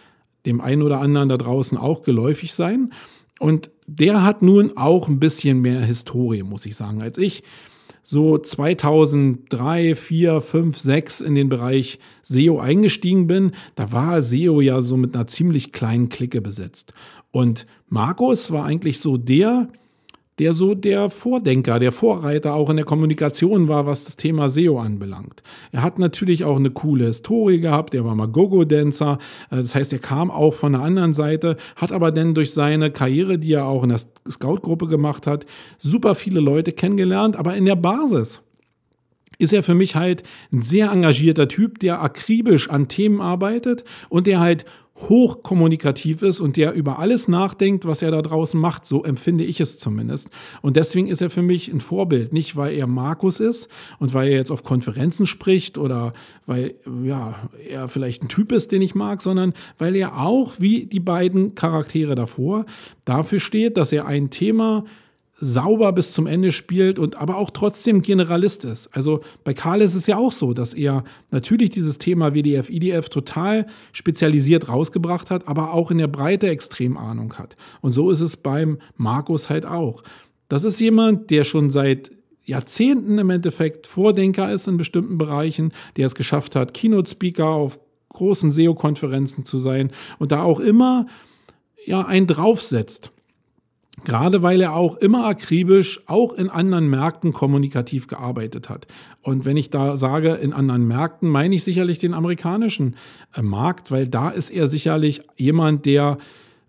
dem 0.45 0.61
einen 0.61 0.81
oder 0.81 0.99
anderen 0.99 1.29
da 1.29 1.37
draußen 1.37 1.77
auch 1.77 2.01
geläufig 2.01 2.53
sein. 2.53 2.91
Und 3.39 3.71
der 3.87 4.23
hat 4.23 4.41
nun 4.41 4.77
auch 4.77 5.07
ein 5.07 5.19
bisschen 5.19 5.61
mehr 5.61 5.81
Historie, 5.81 6.43
muss 6.43 6.65
ich 6.65 6.75
sagen, 6.75 7.01
als 7.01 7.17
ich 7.17 7.43
so 8.03 8.37
2003, 8.37 9.95
4, 9.95 10.41
5, 10.41 10.77
6 10.77 11.21
in 11.21 11.35
den 11.35 11.49
Bereich 11.49 11.99
SEO 12.21 12.59
eingestiegen 12.59 13.27
bin, 13.27 13.51
da 13.75 13.91
war 13.91 14.21
SEO 14.21 14.61
ja 14.61 14.81
so 14.81 14.97
mit 14.97 15.15
einer 15.15 15.27
ziemlich 15.27 15.71
kleinen 15.71 16.09
Clique 16.09 16.41
besetzt. 16.41 16.93
Und 17.31 17.65
Markus 17.87 18.51
war 18.51 18.65
eigentlich 18.65 18.99
so 18.99 19.17
der, 19.17 19.69
der 20.39 20.53
so 20.53 20.73
der 20.73 21.09
Vordenker, 21.09 21.79
der 21.79 21.91
Vorreiter 21.91 22.53
auch 22.53 22.69
in 22.69 22.77
der 22.77 22.85
Kommunikation 22.85 23.67
war, 23.67 23.85
was 23.85 24.05
das 24.05 24.17
Thema 24.17 24.49
SEO 24.49 24.79
anbelangt. 24.79 25.43
Er 25.71 25.83
hat 25.83 25.99
natürlich 25.99 26.43
auch 26.43 26.57
eine 26.57 26.71
coole 26.71 27.05
Historie 27.05 27.59
gehabt, 27.59 27.93
er 27.93 28.05
war 28.05 28.15
mal 28.15 28.27
Gogo-Dancer, 28.27 29.19
äh, 29.51 29.57
das 29.57 29.75
heißt, 29.75 29.93
er 29.93 29.99
kam 29.99 30.31
auch 30.31 30.53
von 30.53 30.73
der 30.73 30.81
anderen 30.81 31.13
Seite, 31.13 31.57
hat 31.75 31.91
aber 31.91 32.11
dann 32.11 32.33
durch 32.33 32.51
seine 32.53 32.91
Karriere, 32.91 33.37
die 33.37 33.53
er 33.53 33.65
auch 33.65 33.83
in 33.83 33.89
der 33.89 33.99
Scout-Gruppe 34.29 34.87
gemacht 34.87 35.27
hat, 35.27 35.45
super 35.77 36.15
viele 36.15 36.39
Leute 36.39 36.71
kennengelernt, 36.71 37.35
aber 37.35 37.55
in 37.55 37.65
der 37.65 37.75
Basis 37.75 38.41
ist 39.37 39.53
er 39.53 39.63
für 39.63 39.75
mich 39.75 39.95
halt 39.95 40.23
ein 40.51 40.61
sehr 40.61 40.91
engagierter 40.91 41.47
Typ, 41.47 41.79
der 41.79 42.01
akribisch 42.01 42.69
an 42.69 42.87
Themen 42.87 43.21
arbeitet 43.21 43.83
und 44.09 44.27
der 44.27 44.39
halt 44.39 44.65
hochkommunikativ 44.95 46.21
ist 46.21 46.39
und 46.39 46.55
der 46.55 46.73
über 46.73 46.99
alles 46.99 47.27
nachdenkt, 47.27 47.85
was 47.85 48.01
er 48.01 48.11
da 48.11 48.21
draußen 48.21 48.59
macht. 48.59 48.85
So 48.85 49.03
empfinde 49.03 49.43
ich 49.43 49.59
es 49.59 49.79
zumindest. 49.79 50.29
Und 50.61 50.75
deswegen 50.75 51.07
ist 51.07 51.21
er 51.21 51.29
für 51.29 51.41
mich 51.41 51.71
ein 51.71 51.79
Vorbild. 51.79 52.31
Nicht, 52.31 52.55
weil 52.55 52.75
er 52.75 52.85
Markus 52.85 53.39
ist 53.39 53.69
und 53.99 54.13
weil 54.13 54.29
er 54.29 54.37
jetzt 54.37 54.51
auf 54.51 54.63
Konferenzen 54.63 55.25
spricht 55.25 55.77
oder 55.77 56.13
weil 56.45 56.75
ja, 57.03 57.35
er 57.67 57.87
vielleicht 57.87 58.23
ein 58.23 58.27
Typ 58.27 58.51
ist, 58.51 58.71
den 58.71 58.81
ich 58.81 58.93
mag, 58.93 59.21
sondern 59.21 59.53
weil 59.77 59.95
er 59.95 60.21
auch 60.21 60.59
wie 60.59 60.85
die 60.85 60.99
beiden 60.99 61.55
Charaktere 61.55 62.13
davor 62.15 62.65
dafür 63.03 63.39
steht, 63.39 63.77
dass 63.77 63.91
er 63.91 64.05
ein 64.05 64.29
Thema 64.29 64.85
sauber 65.43 65.91
bis 65.91 66.13
zum 66.13 66.25
Ende 66.25 66.51
spielt 66.51 66.99
und 66.99 67.15
aber 67.15 67.37
auch 67.37 67.49
trotzdem 67.49 68.01
Generalist 68.01 68.63
ist. 68.65 68.89
Also 68.95 69.21
bei 69.43 69.53
Karl 69.53 69.81
ist 69.81 69.95
es 69.95 70.07
ja 70.07 70.17
auch 70.17 70.31
so, 70.31 70.53
dass 70.53 70.73
er 70.73 71.03
natürlich 71.31 71.69
dieses 71.69 71.97
Thema 71.97 72.33
WDF, 72.33 72.69
IDF 72.69 73.09
total 73.09 73.67
spezialisiert 73.91 74.69
rausgebracht 74.69 75.31
hat, 75.31 75.47
aber 75.47 75.73
auch 75.73 75.91
in 75.91 75.97
der 75.97 76.07
Breite 76.07 76.47
extrem 76.49 76.97
Ahnung 76.97 77.33
hat. 77.37 77.55
Und 77.81 77.91
so 77.91 78.09
ist 78.09 78.21
es 78.21 78.37
beim 78.37 78.79
Markus 78.95 79.49
halt 79.49 79.65
auch. 79.65 80.03
Das 80.47 80.63
ist 80.63 80.79
jemand, 80.79 81.29
der 81.29 81.43
schon 81.43 81.69
seit 81.69 82.11
Jahrzehnten 82.45 83.17
im 83.17 83.29
Endeffekt 83.29 83.87
Vordenker 83.87 84.51
ist 84.51 84.67
in 84.67 84.77
bestimmten 84.77 85.17
Bereichen, 85.17 85.71
der 85.97 86.07
es 86.07 86.15
geschafft 86.15 86.55
hat, 86.55 86.73
Keynote-Speaker 86.73 87.47
auf 87.47 87.79
großen 88.09 88.51
SEO-Konferenzen 88.51 89.45
zu 89.45 89.59
sein 89.59 89.91
und 90.19 90.31
da 90.31 90.43
auch 90.43 90.59
immer 90.59 91.07
ja, 91.85 92.05
einen 92.05 92.27
draufsetzt. 92.27 93.11
Gerade 94.03 94.41
weil 94.41 94.59
er 94.59 94.75
auch 94.75 94.97
immer 94.97 95.25
akribisch, 95.25 96.01
auch 96.07 96.33
in 96.33 96.49
anderen 96.49 96.89
Märkten 96.89 97.31
kommunikativ 97.31 98.07
gearbeitet 98.07 98.67
hat. 98.67 98.87
Und 99.21 99.45
wenn 99.45 99.55
ich 99.55 99.69
da 99.69 99.97
sage, 99.97 100.33
in 100.33 100.51
anderen 100.51 100.87
Märkten, 100.87 101.29
meine 101.29 101.55
ich 101.55 101.63
sicherlich 101.63 101.99
den 101.99 102.13
amerikanischen 102.13 102.95
äh, 103.35 103.41
Markt, 103.41 103.91
weil 103.91 104.07
da 104.07 104.29
ist 104.29 104.49
er 104.49 104.67
sicherlich 104.67 105.21
jemand, 105.37 105.85
der 105.85 106.17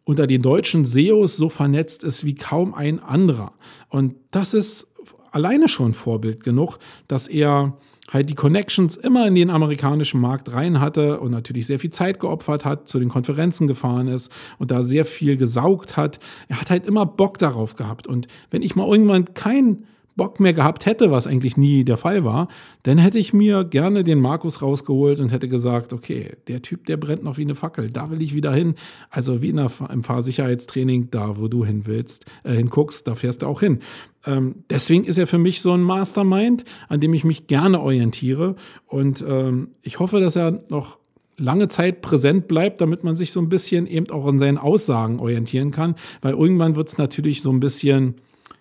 unter 0.04 0.26
den 0.26 0.43
deutschen 0.43 0.85
SEOs 0.85 1.37
so 1.37 1.49
vernetzt 1.49 2.04
ist 2.04 2.25
wie 2.25 2.35
kaum 2.35 2.75
ein 2.75 3.00
anderer. 3.00 3.52
Und 3.88 4.16
das 4.31 4.52
ist 4.52 4.87
alleine 5.31 5.69
schon 5.69 5.95
Vorbild 5.95 6.45
genug, 6.45 6.78
dass 7.09 7.26
er 7.26 7.78
halt 8.12 8.28
die 8.28 8.34
Connections 8.34 8.96
immer 8.96 9.26
in 9.26 9.34
den 9.34 9.50
amerikanischen 9.50 10.20
Markt 10.20 10.52
rein 10.52 10.80
hatte 10.80 11.20
und 11.20 11.30
natürlich 11.30 11.66
sehr 11.66 11.78
viel 11.78 11.90
Zeit 11.90 12.20
geopfert 12.20 12.64
hat, 12.64 12.88
zu 12.88 12.99
den 12.99 13.08
Konferenzen 13.08 13.66
gefahren 13.66 14.08
ist 14.08 14.30
und 14.58 14.70
da 14.70 14.82
sehr 14.82 15.04
viel 15.04 15.37
gesaugt 15.37 15.96
hat. 15.96 16.18
Er 16.49 16.61
hat 16.61 16.70
halt 16.70 16.87
immer 16.87 17.06
Bock 17.06 17.38
darauf 17.38 17.76
gehabt. 17.76 18.06
Und 18.06 18.26
wenn 18.50 18.62
ich 18.62 18.76
mal 18.76 18.87
irgendwann 18.87 19.32
kein 19.34 19.84
Bock 20.16 20.38
mehr 20.38 20.52
gehabt 20.52 20.87
hätte, 20.87 21.11
was 21.11 21.26
eigentlich 21.26 21.56
nie 21.56 21.85
der 21.85 21.97
Fall 21.97 22.25
war, 22.25 22.49
dann 22.85 22.99
hätte 22.99 23.18
ich 23.18 23.33
mir 23.33 23.64
gerne 23.64 24.04
den 24.04 24.21
Markus 24.21 24.62
rausgeholt 24.62 25.21
und 25.21 25.33
hätte 25.33 25.49
gesagt, 25.49 25.92
okay, 25.92 26.33
der 26.47 26.62
Typ, 26.62 26.87
der 26.87 26.97
brennt 26.97 27.25
noch 27.25 27.37
wie 27.37 27.42
eine 27.42 27.54
Fackel, 27.54 27.90
da 27.90 28.11
will 28.11 28.23
ich 28.23 28.35
wieder 28.35 28.52
hin. 28.52 28.75
Also 29.11 29.42
wie 29.42 29.52
der, 29.52 29.71
im 29.92 30.04
Fahrsicherheitstraining, 30.04 31.11
da 31.11 31.38
wo 31.38 31.49
du 31.49 31.64
hin 31.64 31.83
willst, 31.87 32.26
äh, 32.44 32.52
hinguckst, 32.52 33.09
da 33.09 33.14
fährst 33.14 33.42
du 33.42 33.47
auch 33.47 33.61
hin. 33.61 33.80
Ähm, 34.26 34.64
deswegen 34.71 35.04
ist 35.04 35.18
er 35.18 35.26
für 35.26 35.38
mich 35.38 35.61
so 35.61 35.73
ein 35.73 35.83
Mastermind, 35.83 36.64
an 36.88 37.00
dem 37.00 37.12
ich 37.12 37.25
mich 37.25 37.47
gerne 37.47 37.80
orientiere 37.80 38.54
und 38.87 39.25
ähm, 39.26 39.68
ich 39.83 39.99
hoffe, 39.99 40.21
dass 40.21 40.37
er 40.37 40.61
noch 40.71 40.99
lange 41.37 41.68
Zeit 41.68 42.00
präsent 42.00 42.47
bleibt, 42.47 42.80
damit 42.80 43.02
man 43.04 43.16
sich 43.16 43.33
so 43.33 43.40
ein 43.40 43.49
bisschen 43.49 43.87
eben 43.87 44.09
auch 44.11 44.26
an 44.26 44.38
seinen 44.38 44.59
Aussagen 44.59 45.18
orientieren 45.18 45.73
kann, 45.73 45.97
weil 46.23 46.35
irgendwann 46.35 46.76
wird 46.76 46.88
es 46.88 46.99
natürlich 46.99 47.42
so 47.42 47.50
ein 47.50 47.61
bisschen 47.61 48.14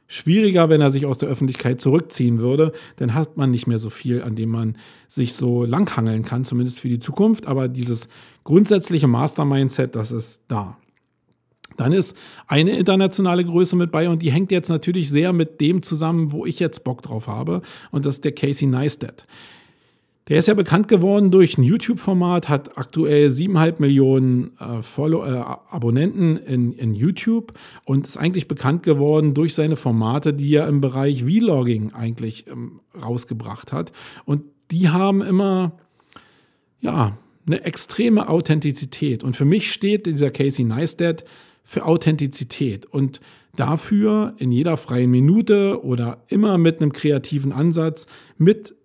schwieriger, 0.07 0.69
wenn 0.69 0.81
er 0.81 0.91
sich 0.91 1.05
aus 1.05 1.17
der 1.17 1.29
Öffentlichkeit 1.29 1.81
zurückziehen 1.81 2.39
würde. 2.39 2.71
Dann 2.97 3.13
hat 3.13 3.37
man 3.37 3.51
nicht 3.51 3.67
mehr 3.67 3.79
so 3.79 3.89
viel, 3.89 4.21
an 4.21 4.35
dem 4.35 4.49
man 4.49 4.77
sich 5.07 5.33
so 5.33 5.63
langhangeln 5.65 6.23
kann, 6.23 6.45
zumindest 6.45 6.79
für 6.79 6.89
die 6.89 6.99
Zukunft. 6.99 7.47
Aber 7.47 7.67
dieses 7.67 8.07
grundsätzliche 8.43 9.07
Mastermindset, 9.07 9.95
das 9.95 10.11
ist 10.11 10.43
da. 10.47 10.77
Dann 11.77 11.91
ist 11.91 12.15
eine 12.47 12.77
internationale 12.77 13.43
Größe 13.43 13.75
mit 13.75 13.91
bei 13.91 14.07
und 14.07 14.21
die 14.21 14.31
hängt 14.31 14.51
jetzt 14.51 14.69
natürlich 14.69 15.09
sehr 15.09 15.33
mit 15.33 15.59
dem 15.59 15.81
zusammen, 15.81 16.31
wo 16.31 16.45
ich 16.45 16.59
jetzt 16.59 16.83
Bock 16.83 17.01
drauf 17.01 17.27
habe. 17.27 17.61
Und 17.91 18.05
das 18.05 18.15
ist 18.15 18.25
der 18.25 18.33
Casey 18.33 18.67
Neistat. 18.67 19.23
Der 20.29 20.39
ist 20.39 20.47
ja 20.47 20.53
bekannt 20.53 20.87
geworden 20.87 21.31
durch 21.31 21.57
ein 21.57 21.63
YouTube-Format, 21.63 22.47
hat 22.47 22.77
aktuell 22.77 23.29
siebeneinhalb 23.29 23.81
Millionen 23.81 24.57
äh, 24.57 24.81
Follow 24.81 25.25
äh, 25.25 25.29
Abonnenten 25.29 26.37
in, 26.37 26.71
in 26.73 26.93
YouTube 26.93 27.51
und 27.83 28.07
ist 28.07 28.15
eigentlich 28.15 28.47
bekannt 28.47 28.83
geworden 28.83 29.33
durch 29.33 29.53
seine 29.53 29.75
Formate, 29.75 30.33
die 30.33 30.55
er 30.55 30.67
im 30.69 30.79
Bereich 30.79 31.25
Vlogging 31.25 31.91
eigentlich 31.91 32.47
ähm, 32.47 32.79
rausgebracht 33.01 33.73
hat. 33.73 33.91
Und 34.23 34.43
die 34.71 34.87
haben 34.89 35.21
immer, 35.21 35.73
ja, 36.79 37.17
eine 37.45 37.65
extreme 37.65 38.29
Authentizität. 38.29 39.25
Und 39.25 39.35
für 39.35 39.43
mich 39.43 39.73
steht 39.73 40.05
dieser 40.05 40.31
Casey 40.31 40.63
Neistat 40.63 41.25
für 41.63 41.85
Authentizität 41.85 42.85
und 42.85 43.19
dafür 43.55 44.33
in 44.37 44.53
jeder 44.53 44.77
freien 44.77 45.11
Minute 45.11 45.83
oder 45.83 46.23
immer 46.27 46.57
mit 46.57 46.81
einem 46.81 46.93
kreativen 46.93 47.51
Ansatz, 47.51 48.07
mit 48.37 48.75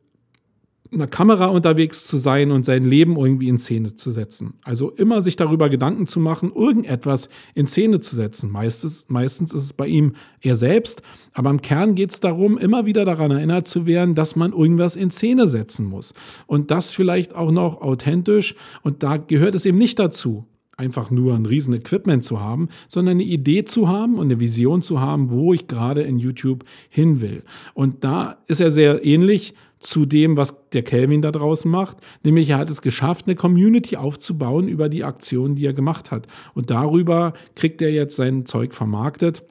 einer 0.93 1.07
Kamera 1.07 1.47
unterwegs 1.47 2.07
zu 2.07 2.17
sein 2.17 2.51
und 2.51 2.65
sein 2.65 2.85
Leben 2.85 3.17
irgendwie 3.17 3.49
in 3.49 3.59
Szene 3.59 3.95
zu 3.95 4.11
setzen. 4.11 4.55
Also 4.63 4.91
immer 4.91 5.23
sich 5.23 5.37
darüber 5.37 5.69
Gedanken 5.69 6.07
zu 6.07 6.21
machen, 6.21 6.53
irgendetwas 6.55 7.29
in 7.55 7.67
Szene 7.67 8.01
zu 8.01 8.15
setzen. 8.15 8.51
Meistens, 8.51 9.07
meistens 9.09 9.53
ist 9.53 9.63
es 9.63 9.73
bei 9.73 9.87
ihm 9.87 10.15
er 10.41 10.57
selbst, 10.57 11.03
aber 11.33 11.51
im 11.51 11.61
Kern 11.61 11.95
geht 11.95 12.13
es 12.13 12.21
darum, 12.21 12.59
immer 12.59 12.87
wieder 12.87 13.05
daran 13.05 13.31
erinnert 13.31 13.67
zu 13.67 13.87
werden, 13.87 14.15
dass 14.15 14.37
man 14.37 14.53
irgendwas 14.53 14.97
in 14.97 15.11
Szene 15.11 15.49
setzen 15.49 15.87
muss. 15.87 16.15
Und 16.47 16.71
das 16.71 16.91
vielleicht 16.91 17.35
auch 17.35 17.51
noch 17.51 17.81
authentisch. 17.81 18.55
Und 18.83 19.03
da 19.03 19.17
gehört 19.17 19.55
es 19.55 19.67
eben 19.67 19.79
nicht 19.79 19.99
dazu, 19.99 20.47
einfach 20.79 21.11
nur 21.11 21.35
ein 21.35 21.45
riesen 21.45 21.75
Equipment 21.75 22.25
zu 22.25 22.41
haben, 22.41 22.69
sondern 22.87 23.17
eine 23.17 23.25
Idee 23.25 23.65
zu 23.65 23.89
haben 23.89 24.15
und 24.15 24.27
eine 24.27 24.41
Vision 24.41 24.81
zu 24.81 25.01
haben, 25.01 25.31
wo 25.31 25.53
ich 25.53 25.67
gerade 25.67 26.03
in 26.03 26.19
YouTube 26.19 26.65
hin 26.89 27.21
will. 27.21 27.43
Und 27.75 28.05
da 28.05 28.39
ist 28.47 28.61
er 28.61 28.71
sehr 28.71 29.05
ähnlich 29.05 29.55
zu 29.81 30.07
dem, 30.07 30.37
was 30.37 30.57
der 30.73 30.83
Kelvin 30.83 31.23
da 31.23 31.33
draußen 31.33 31.71
macht. 31.71 31.99
Nämlich 32.25 32.49
er 32.51 32.59
hat 32.59 32.71
es 32.71 32.83
geschafft, 32.83 33.27
eine 33.27 33.37
Community 33.37 33.97
aufzubauen 33.97 34.69
über 34.69 34.89
die 34.89 35.05
Aktionen, 35.05 35.55
die 35.55 35.67
er 35.67 35.73
gemacht 35.73 36.11
hat. 36.11 36.27
Und 36.55 36.71
darüber 36.71 37.33
kriegt 37.55 37.81
er 37.83 37.91
jetzt 37.91 38.17
sein 38.17 38.47
Zeug 38.47 38.75
vermarktet. 38.75 39.43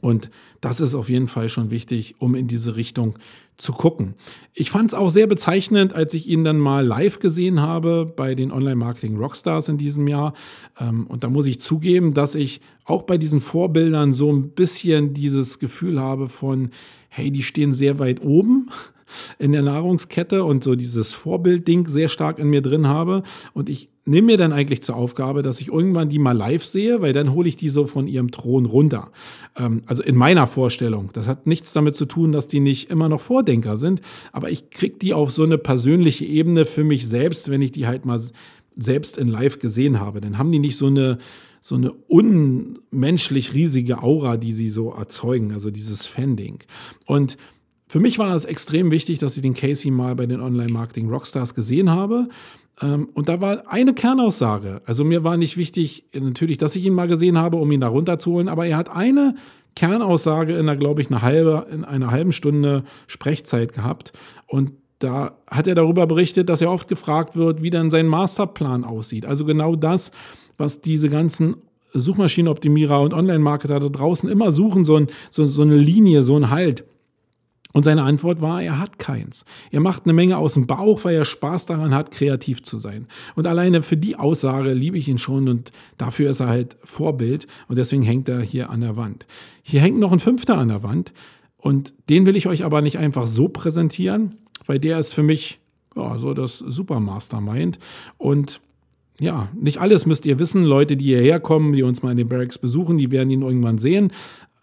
Und 0.00 0.30
das 0.60 0.80
ist 0.80 0.94
auf 0.94 1.08
jeden 1.10 1.28
Fall 1.28 1.48
schon 1.48 1.70
wichtig, 1.70 2.14
um 2.18 2.34
in 2.34 2.46
diese 2.46 2.76
Richtung 2.76 3.18
zu 3.56 3.72
gucken. 3.72 4.14
Ich 4.52 4.70
fand 4.70 4.92
es 4.92 4.98
auch 4.98 5.10
sehr 5.10 5.26
bezeichnend, 5.26 5.92
als 5.92 6.14
ich 6.14 6.26
ihn 6.26 6.42
dann 6.42 6.58
mal 6.58 6.84
live 6.84 7.20
gesehen 7.20 7.60
habe 7.60 8.04
bei 8.04 8.34
den 8.34 8.50
Online-Marketing 8.50 9.16
Rockstars 9.16 9.68
in 9.68 9.78
diesem 9.78 10.08
Jahr. 10.08 10.34
Ähm, 10.80 11.06
und 11.06 11.22
da 11.22 11.30
muss 11.30 11.46
ich 11.46 11.60
zugeben, 11.60 12.14
dass 12.14 12.34
ich 12.34 12.60
auch 12.84 13.02
bei 13.02 13.18
diesen 13.18 13.40
Vorbildern 13.40 14.12
so 14.12 14.32
ein 14.32 14.50
bisschen 14.50 15.14
dieses 15.14 15.58
Gefühl 15.58 16.00
habe 16.00 16.28
von, 16.28 16.70
hey, 17.08 17.30
die 17.30 17.42
stehen 17.42 17.72
sehr 17.72 17.98
weit 17.98 18.22
oben 18.22 18.68
in 19.38 19.52
der 19.52 19.62
Nahrungskette 19.62 20.44
und 20.44 20.64
so 20.64 20.74
dieses 20.74 21.12
Vorbildding 21.12 21.86
sehr 21.86 22.08
stark 22.08 22.38
in 22.38 22.48
mir 22.48 22.62
drin 22.62 22.86
habe. 22.86 23.22
Und 23.52 23.68
ich 23.68 23.88
nehme 24.06 24.26
mir 24.26 24.36
dann 24.36 24.52
eigentlich 24.52 24.82
zur 24.82 24.96
Aufgabe, 24.96 25.42
dass 25.42 25.60
ich 25.60 25.68
irgendwann 25.68 26.08
die 26.08 26.18
mal 26.18 26.36
live 26.36 26.64
sehe, 26.64 27.00
weil 27.00 27.12
dann 27.12 27.32
hole 27.32 27.48
ich 27.48 27.56
die 27.56 27.68
so 27.68 27.86
von 27.86 28.06
ihrem 28.06 28.30
Thron 28.30 28.66
runter. 28.66 29.10
Ähm, 29.56 29.82
also 29.86 30.02
in 30.02 30.16
meiner 30.16 30.46
Vorstellung. 30.46 31.10
Das 31.12 31.26
hat 31.26 31.46
nichts 31.46 31.72
damit 31.72 31.96
zu 31.96 32.06
tun, 32.06 32.32
dass 32.32 32.48
die 32.48 32.60
nicht 32.60 32.90
immer 32.90 33.08
noch 33.08 33.20
Vordenker 33.20 33.76
sind, 33.76 34.00
aber 34.32 34.50
ich 34.50 34.70
kriege 34.70 34.98
die 34.98 35.14
auf 35.14 35.30
so 35.30 35.44
eine 35.44 35.58
persönliche 35.58 36.24
Ebene 36.24 36.66
für 36.66 36.84
mich 36.84 37.06
selbst, 37.06 37.50
wenn 37.50 37.62
ich 37.62 37.72
die 37.72 37.86
halt 37.86 38.04
mal 38.04 38.20
selbst 38.76 39.18
in 39.18 39.28
live 39.28 39.58
gesehen 39.58 40.00
habe. 40.00 40.20
Dann 40.20 40.38
haben 40.38 40.52
die 40.52 40.58
nicht 40.58 40.76
so 40.76 40.86
eine 40.86 41.18
so 41.60 41.76
eine 41.76 41.92
unmenschlich 41.92 43.54
riesige 43.54 44.02
Aura, 44.02 44.36
die 44.36 44.52
sie 44.52 44.68
so 44.68 44.92
erzeugen, 44.92 45.50
also 45.50 45.70
dieses 45.70 46.04
Fanding. 46.04 46.58
Und 47.06 47.38
Für 47.94 48.00
mich 48.00 48.18
war 48.18 48.34
es 48.34 48.44
extrem 48.44 48.90
wichtig, 48.90 49.20
dass 49.20 49.36
ich 49.36 49.42
den 49.42 49.54
Casey 49.54 49.92
mal 49.92 50.16
bei 50.16 50.26
den 50.26 50.40
Online-Marketing 50.40 51.08
Rockstars 51.08 51.54
gesehen 51.54 51.90
habe. 51.90 52.26
Ähm, 52.82 53.08
und 53.14 53.28
da 53.28 53.40
war 53.40 53.70
eine 53.70 53.94
Kernaussage. 53.94 54.82
Also 54.84 55.04
mir 55.04 55.22
war 55.22 55.36
nicht 55.36 55.56
wichtig, 55.56 56.02
natürlich, 56.12 56.58
dass 56.58 56.74
ich 56.74 56.84
ihn 56.84 56.92
mal 56.92 57.06
gesehen 57.06 57.38
habe, 57.38 57.56
um 57.56 57.70
ihn 57.70 57.80
da 57.80 57.86
runterzuholen, 57.86 58.48
aber 58.48 58.66
er 58.66 58.78
hat 58.78 58.90
eine 58.90 59.36
Kernaussage 59.76 60.54
in 60.54 60.68
einer, 60.68 60.74
glaube 60.74 61.02
ich, 61.02 61.08
eine 61.08 61.22
halbe, 61.22 61.68
in 61.70 61.84
einer 61.84 62.10
halben 62.10 62.32
Stunde 62.32 62.82
Sprechzeit 63.06 63.72
gehabt. 63.72 64.10
Und 64.48 64.72
da 64.98 65.38
hat 65.48 65.68
er 65.68 65.76
darüber 65.76 66.08
berichtet, 66.08 66.48
dass 66.48 66.62
er 66.62 66.72
oft 66.72 66.88
gefragt 66.88 67.36
wird, 67.36 67.62
wie 67.62 67.70
dann 67.70 67.90
sein 67.90 68.08
Masterplan 68.08 68.82
aussieht. 68.82 69.24
Also 69.24 69.44
genau 69.44 69.76
das, 69.76 70.10
was 70.58 70.80
diese 70.80 71.08
ganzen 71.10 71.58
Suchmaschinenoptimierer 71.92 73.00
und 73.00 73.14
Online-Marketer 73.14 73.78
da 73.78 73.88
draußen 73.88 74.28
immer 74.28 74.50
suchen, 74.50 74.84
so, 74.84 74.96
ein, 74.96 75.06
so, 75.30 75.46
so 75.46 75.62
eine 75.62 75.76
Linie, 75.76 76.24
so 76.24 76.34
ein 76.34 76.50
Halt. 76.50 76.84
Und 77.74 77.82
seine 77.82 78.04
Antwort 78.04 78.40
war, 78.40 78.62
er 78.62 78.78
hat 78.78 79.00
keins. 79.00 79.44
Er 79.72 79.80
macht 79.80 80.04
eine 80.04 80.12
Menge 80.12 80.38
aus 80.38 80.54
dem 80.54 80.68
Bauch, 80.68 81.04
weil 81.04 81.16
er 81.16 81.24
Spaß 81.24 81.66
daran 81.66 81.92
hat, 81.92 82.12
kreativ 82.12 82.62
zu 82.62 82.78
sein. 82.78 83.08
Und 83.34 83.48
alleine 83.48 83.82
für 83.82 83.96
die 83.96 84.14
Aussage 84.14 84.72
liebe 84.72 84.96
ich 84.96 85.08
ihn 85.08 85.18
schon 85.18 85.48
und 85.48 85.72
dafür 85.98 86.30
ist 86.30 86.38
er 86.38 86.46
halt 86.46 86.76
Vorbild 86.84 87.48
und 87.66 87.76
deswegen 87.76 88.02
hängt 88.02 88.28
er 88.28 88.40
hier 88.40 88.70
an 88.70 88.80
der 88.80 88.96
Wand. 88.96 89.26
Hier 89.64 89.80
hängt 89.80 89.98
noch 89.98 90.12
ein 90.12 90.20
fünfter 90.20 90.56
an 90.56 90.68
der 90.68 90.84
Wand 90.84 91.12
und 91.56 91.94
den 92.08 92.26
will 92.26 92.36
ich 92.36 92.46
euch 92.46 92.64
aber 92.64 92.80
nicht 92.80 92.98
einfach 92.98 93.26
so 93.26 93.48
präsentieren, 93.48 94.36
weil 94.66 94.78
der 94.78 95.00
ist 95.00 95.12
für 95.12 95.24
mich 95.24 95.58
ja, 95.96 96.16
so 96.16 96.32
das 96.32 96.58
Supermastermind 96.58 97.80
und 98.18 98.60
ja, 99.18 99.48
nicht 99.60 99.78
alles 99.78 100.06
müsst 100.06 100.26
ihr 100.26 100.38
wissen. 100.38 100.64
Leute, 100.64 100.96
die 100.96 101.06
hierher 101.06 101.40
kommen, 101.40 101.72
die 101.72 101.82
uns 101.82 102.02
mal 102.02 102.12
in 102.12 102.16
den 102.18 102.28
Barracks 102.28 102.58
besuchen, 102.58 102.98
die 102.98 103.10
werden 103.10 103.30
ihn 103.30 103.42
irgendwann 103.42 103.78
sehen. 103.78 104.12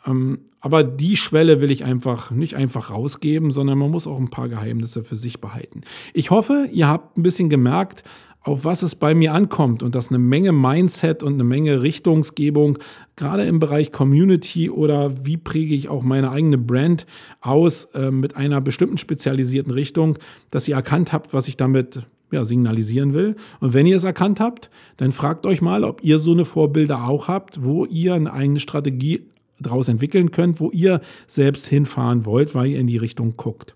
Ähm, 0.06 0.40
aber 0.60 0.84
die 0.84 1.18
Schwelle 1.18 1.60
will 1.60 1.72
ich 1.72 1.84
einfach 1.84 2.30
nicht 2.30 2.56
einfach 2.56 2.92
rausgeben, 2.92 3.50
sondern 3.50 3.80
man 3.80 3.90
muss 3.90 4.08
auch 4.08 4.20
ein 4.20 4.30
paar 4.30 4.48
Geheimnisse 4.48 5.04
für 5.04 5.16
sich 5.16 5.42
behalten. 5.42 5.82
Ich 6.14 6.30
hoffe, 6.30 6.70
ihr 6.72 6.88
habt 6.88 7.18
ein 7.18 7.24
bisschen 7.24 7.50
gemerkt, 7.50 8.04
auf 8.44 8.66
was 8.66 8.82
es 8.82 8.96
bei 8.96 9.14
mir 9.14 9.34
ankommt 9.34 9.84
und 9.84 9.94
dass 9.94 10.10
eine 10.10 10.18
Menge 10.18 10.52
Mindset 10.52 11.22
und 11.22 11.34
eine 11.34 11.44
Menge 11.44 11.82
Richtungsgebung, 11.82 12.80
gerade 13.16 13.44
im 13.44 13.60
Bereich 13.60 13.92
Community 13.92 14.70
oder 14.70 15.26
wie 15.26 15.38
präge 15.38 15.76
ich 15.76 15.90
auch 15.90 16.04
meine 16.04 16.32
eigene 16.32 16.58
Brand 16.58 17.06
aus 17.40 17.86
äh, 17.94 18.10
mit 18.10 18.36
einer 18.36 18.62
bestimmten 18.62 18.98
spezialisierten 18.98 19.72
Richtung, 19.72 20.18
dass 20.50 20.68
ihr 20.68 20.76
erkannt 20.76 21.14
habt, 21.14 21.34
was 21.34 21.48
ich 21.48 21.58
damit 21.58 22.02
ja, 22.32 22.44
signalisieren 22.44 23.14
will. 23.14 23.36
Und 23.60 23.74
wenn 23.74 23.86
ihr 23.86 23.98
es 23.98 24.04
erkannt 24.04 24.40
habt, 24.40 24.72
dann 24.98 25.12
fragt 25.12 25.46
euch 25.46 25.62
mal, 25.62 25.84
ob 25.84 26.04
ihr 26.04 26.18
so 26.18 26.32
eine 26.32 26.46
Vorbilder 26.46 27.08
auch 27.08 27.28
habt, 27.28 27.64
wo 27.64 27.86
ihr 27.86 28.16
eine 28.16 28.34
eigene 28.34 28.60
Strategie 28.60 29.26
daraus 29.62 29.88
entwickeln 29.88 30.32
könnt, 30.32 30.60
wo 30.60 30.72
ihr 30.72 31.02
selbst 31.28 31.68
hinfahren 31.68 32.26
wollt, 32.26 32.56
weil 32.56 32.68
ihr 32.68 32.80
in 32.80 32.88
die 32.88 32.98
Richtung 32.98 33.38
guckt. 33.38 33.76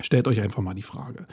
Stellt 0.00 0.28
euch 0.28 0.40
einfach 0.40 0.62
mal 0.62 0.74
die 0.74 0.82
Frage. 0.82 1.26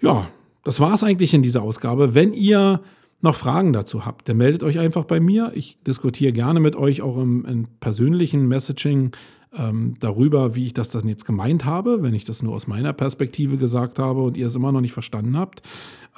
Ja, 0.00 0.28
das 0.64 0.80
war 0.80 0.94
es 0.94 1.02
eigentlich 1.02 1.34
in 1.34 1.42
dieser 1.42 1.62
Ausgabe. 1.62 2.14
Wenn 2.14 2.32
ihr 2.32 2.80
noch 3.22 3.34
Fragen 3.34 3.72
dazu 3.72 4.06
habt, 4.06 4.28
dann 4.28 4.36
meldet 4.36 4.62
euch 4.62 4.78
einfach 4.78 5.04
bei 5.04 5.20
mir. 5.20 5.52
Ich 5.54 5.76
diskutiere 5.86 6.32
gerne 6.32 6.60
mit 6.60 6.76
euch 6.76 7.02
auch 7.02 7.18
im, 7.18 7.44
im 7.44 7.66
persönlichen 7.80 8.48
Messaging 8.48 9.12
ähm, 9.56 9.94
darüber, 10.00 10.54
wie 10.54 10.66
ich 10.66 10.74
das 10.74 10.90
dann 10.90 11.08
jetzt 11.08 11.24
gemeint 11.24 11.64
habe, 11.64 12.02
wenn 12.02 12.14
ich 12.14 12.24
das 12.24 12.42
nur 12.42 12.54
aus 12.54 12.66
meiner 12.66 12.92
Perspektive 12.92 13.56
gesagt 13.56 13.98
habe 13.98 14.22
und 14.22 14.36
ihr 14.36 14.46
es 14.46 14.54
immer 14.54 14.72
noch 14.72 14.80
nicht 14.80 14.92
verstanden 14.92 15.36
habt. 15.36 15.62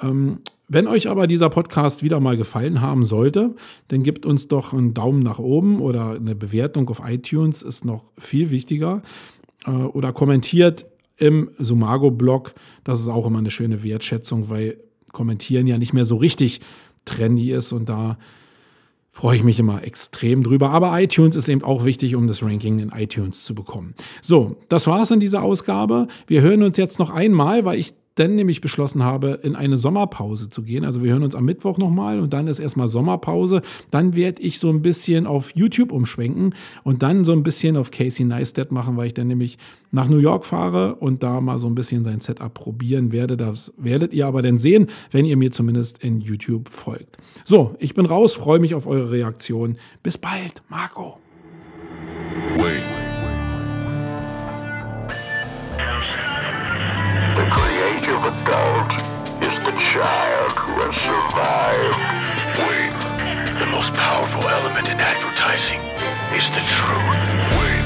Ähm, 0.01 0.39
wenn 0.67 0.87
euch 0.87 1.09
aber 1.09 1.27
dieser 1.27 1.49
Podcast 1.49 2.03
wieder 2.03 2.19
mal 2.19 2.37
gefallen 2.37 2.81
haben 2.81 3.03
sollte, 3.03 3.55
dann 3.89 4.03
gebt 4.03 4.25
uns 4.25 4.47
doch 4.47 4.73
einen 4.73 4.93
Daumen 4.93 5.19
nach 5.19 5.39
oben 5.39 5.79
oder 5.79 6.11
eine 6.11 6.35
Bewertung 6.35 6.89
auf 6.89 7.01
iTunes 7.05 7.61
ist 7.61 7.85
noch 7.85 8.05
viel 8.17 8.49
wichtiger. 8.49 9.01
Äh, 9.65 9.71
oder 9.71 10.13
kommentiert 10.13 10.85
im 11.17 11.49
Sumago-Blog. 11.57 12.53
Das 12.83 12.99
ist 12.99 13.07
auch 13.07 13.27
immer 13.27 13.39
eine 13.39 13.51
schöne 13.51 13.83
Wertschätzung, 13.83 14.49
weil 14.49 14.77
kommentieren 15.11 15.67
ja 15.67 15.77
nicht 15.77 15.93
mehr 15.93 16.05
so 16.05 16.17
richtig 16.17 16.61
trendy 17.05 17.51
ist 17.51 17.71
und 17.71 17.89
da 17.89 18.17
freue 19.13 19.37
ich 19.37 19.43
mich 19.43 19.59
immer 19.59 19.83
extrem 19.83 20.43
drüber. 20.43 20.71
Aber 20.71 20.99
iTunes 20.99 21.35
ist 21.35 21.47
eben 21.47 21.63
auch 21.63 21.85
wichtig, 21.85 22.15
um 22.15 22.27
das 22.27 22.41
Ranking 22.43 22.79
in 22.79 22.89
iTunes 22.89 23.45
zu 23.45 23.53
bekommen. 23.53 23.93
So, 24.21 24.57
das 24.69 24.87
war's 24.87 25.11
in 25.11 25.19
dieser 25.19 25.43
Ausgabe. 25.43 26.07
Wir 26.27 26.41
hören 26.41 26.63
uns 26.63 26.77
jetzt 26.77 26.97
noch 26.97 27.11
einmal, 27.11 27.63
weil 27.63 27.79
ich 27.79 27.93
dann 28.15 28.35
nämlich 28.35 28.61
beschlossen 28.61 29.03
habe, 29.03 29.39
in 29.43 29.55
eine 29.55 29.77
Sommerpause 29.77 30.49
zu 30.49 30.63
gehen. 30.63 30.85
Also 30.85 31.03
wir 31.03 31.11
hören 31.11 31.23
uns 31.23 31.35
am 31.35 31.45
Mittwoch 31.45 31.77
nochmal 31.77 32.19
und 32.19 32.33
dann 32.33 32.47
ist 32.47 32.59
erstmal 32.59 32.87
Sommerpause. 32.87 33.61
Dann 33.91 34.15
werde 34.15 34.41
ich 34.41 34.59
so 34.59 34.69
ein 34.69 34.81
bisschen 34.81 35.25
auf 35.25 35.55
YouTube 35.55 35.91
umschwenken 35.91 36.53
und 36.83 37.03
dann 37.03 37.25
so 37.25 37.31
ein 37.31 37.43
bisschen 37.43 37.77
auf 37.77 37.91
Casey 37.91 38.25
Neistat 38.25 38.71
machen, 38.71 38.97
weil 38.97 39.07
ich 39.07 39.13
dann 39.13 39.27
nämlich 39.27 39.57
nach 39.91 40.09
New 40.09 40.17
York 40.17 40.45
fahre 40.45 40.95
und 40.95 41.23
da 41.23 41.41
mal 41.41 41.59
so 41.59 41.67
ein 41.67 41.75
bisschen 41.75 42.03
sein 42.03 42.19
Setup 42.19 42.53
probieren 42.53 43.11
werde. 43.11 43.37
Das 43.37 43.73
werdet 43.77 44.13
ihr 44.13 44.27
aber 44.27 44.41
dann 44.41 44.59
sehen, 44.59 44.87
wenn 45.11 45.25
ihr 45.25 45.37
mir 45.37 45.51
zumindest 45.51 46.03
in 46.03 46.21
YouTube 46.21 46.69
folgt. 46.69 47.17
So, 47.43 47.75
ich 47.79 47.93
bin 47.93 48.05
raus, 48.05 48.33
freue 48.33 48.59
mich 48.59 48.75
auf 48.75 48.87
eure 48.87 49.11
Reaktion. 49.11 49.77
Bis 50.01 50.17
bald, 50.17 50.63
Marco. 50.69 51.17
Wait. 52.57 52.92
Is 59.41 59.55
the 59.63 59.75
child 59.93 60.51
who 60.57 60.73
has 60.83 60.95
survived. 60.97 61.97
Wait. 62.59 62.93
The 63.59 63.67
most 63.67 63.93
powerful 63.93 64.43
element 64.43 64.89
in 64.89 64.99
advertising 64.99 65.79
is 66.35 66.49
the 66.51 66.63
truth. 66.67 67.21
Wait. 67.61 67.85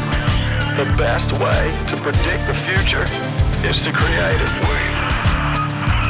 The 0.80 0.90
best 0.98 1.32
way 1.34 1.74
to 1.90 1.96
predict 1.98 2.48
the 2.48 2.58
future 2.66 3.06
is 3.68 3.84
to 3.84 3.92
create 3.92 4.42
it. 4.42 4.54
Wait. 4.66 4.94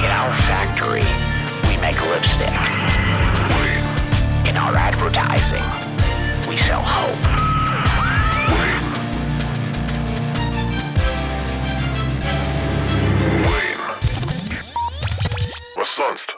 In 0.04 0.12
our 0.14 0.34
factory, 0.46 1.08
we 1.68 1.82
make 1.82 2.00
lipstick. 2.08 2.54
Wait. 3.60 4.48
In 4.48 4.56
our 4.56 4.76
advertising, 4.76 5.66
we 6.48 6.56
sell 6.58 6.82
hope. 6.82 7.57
Sonst? 16.08 16.37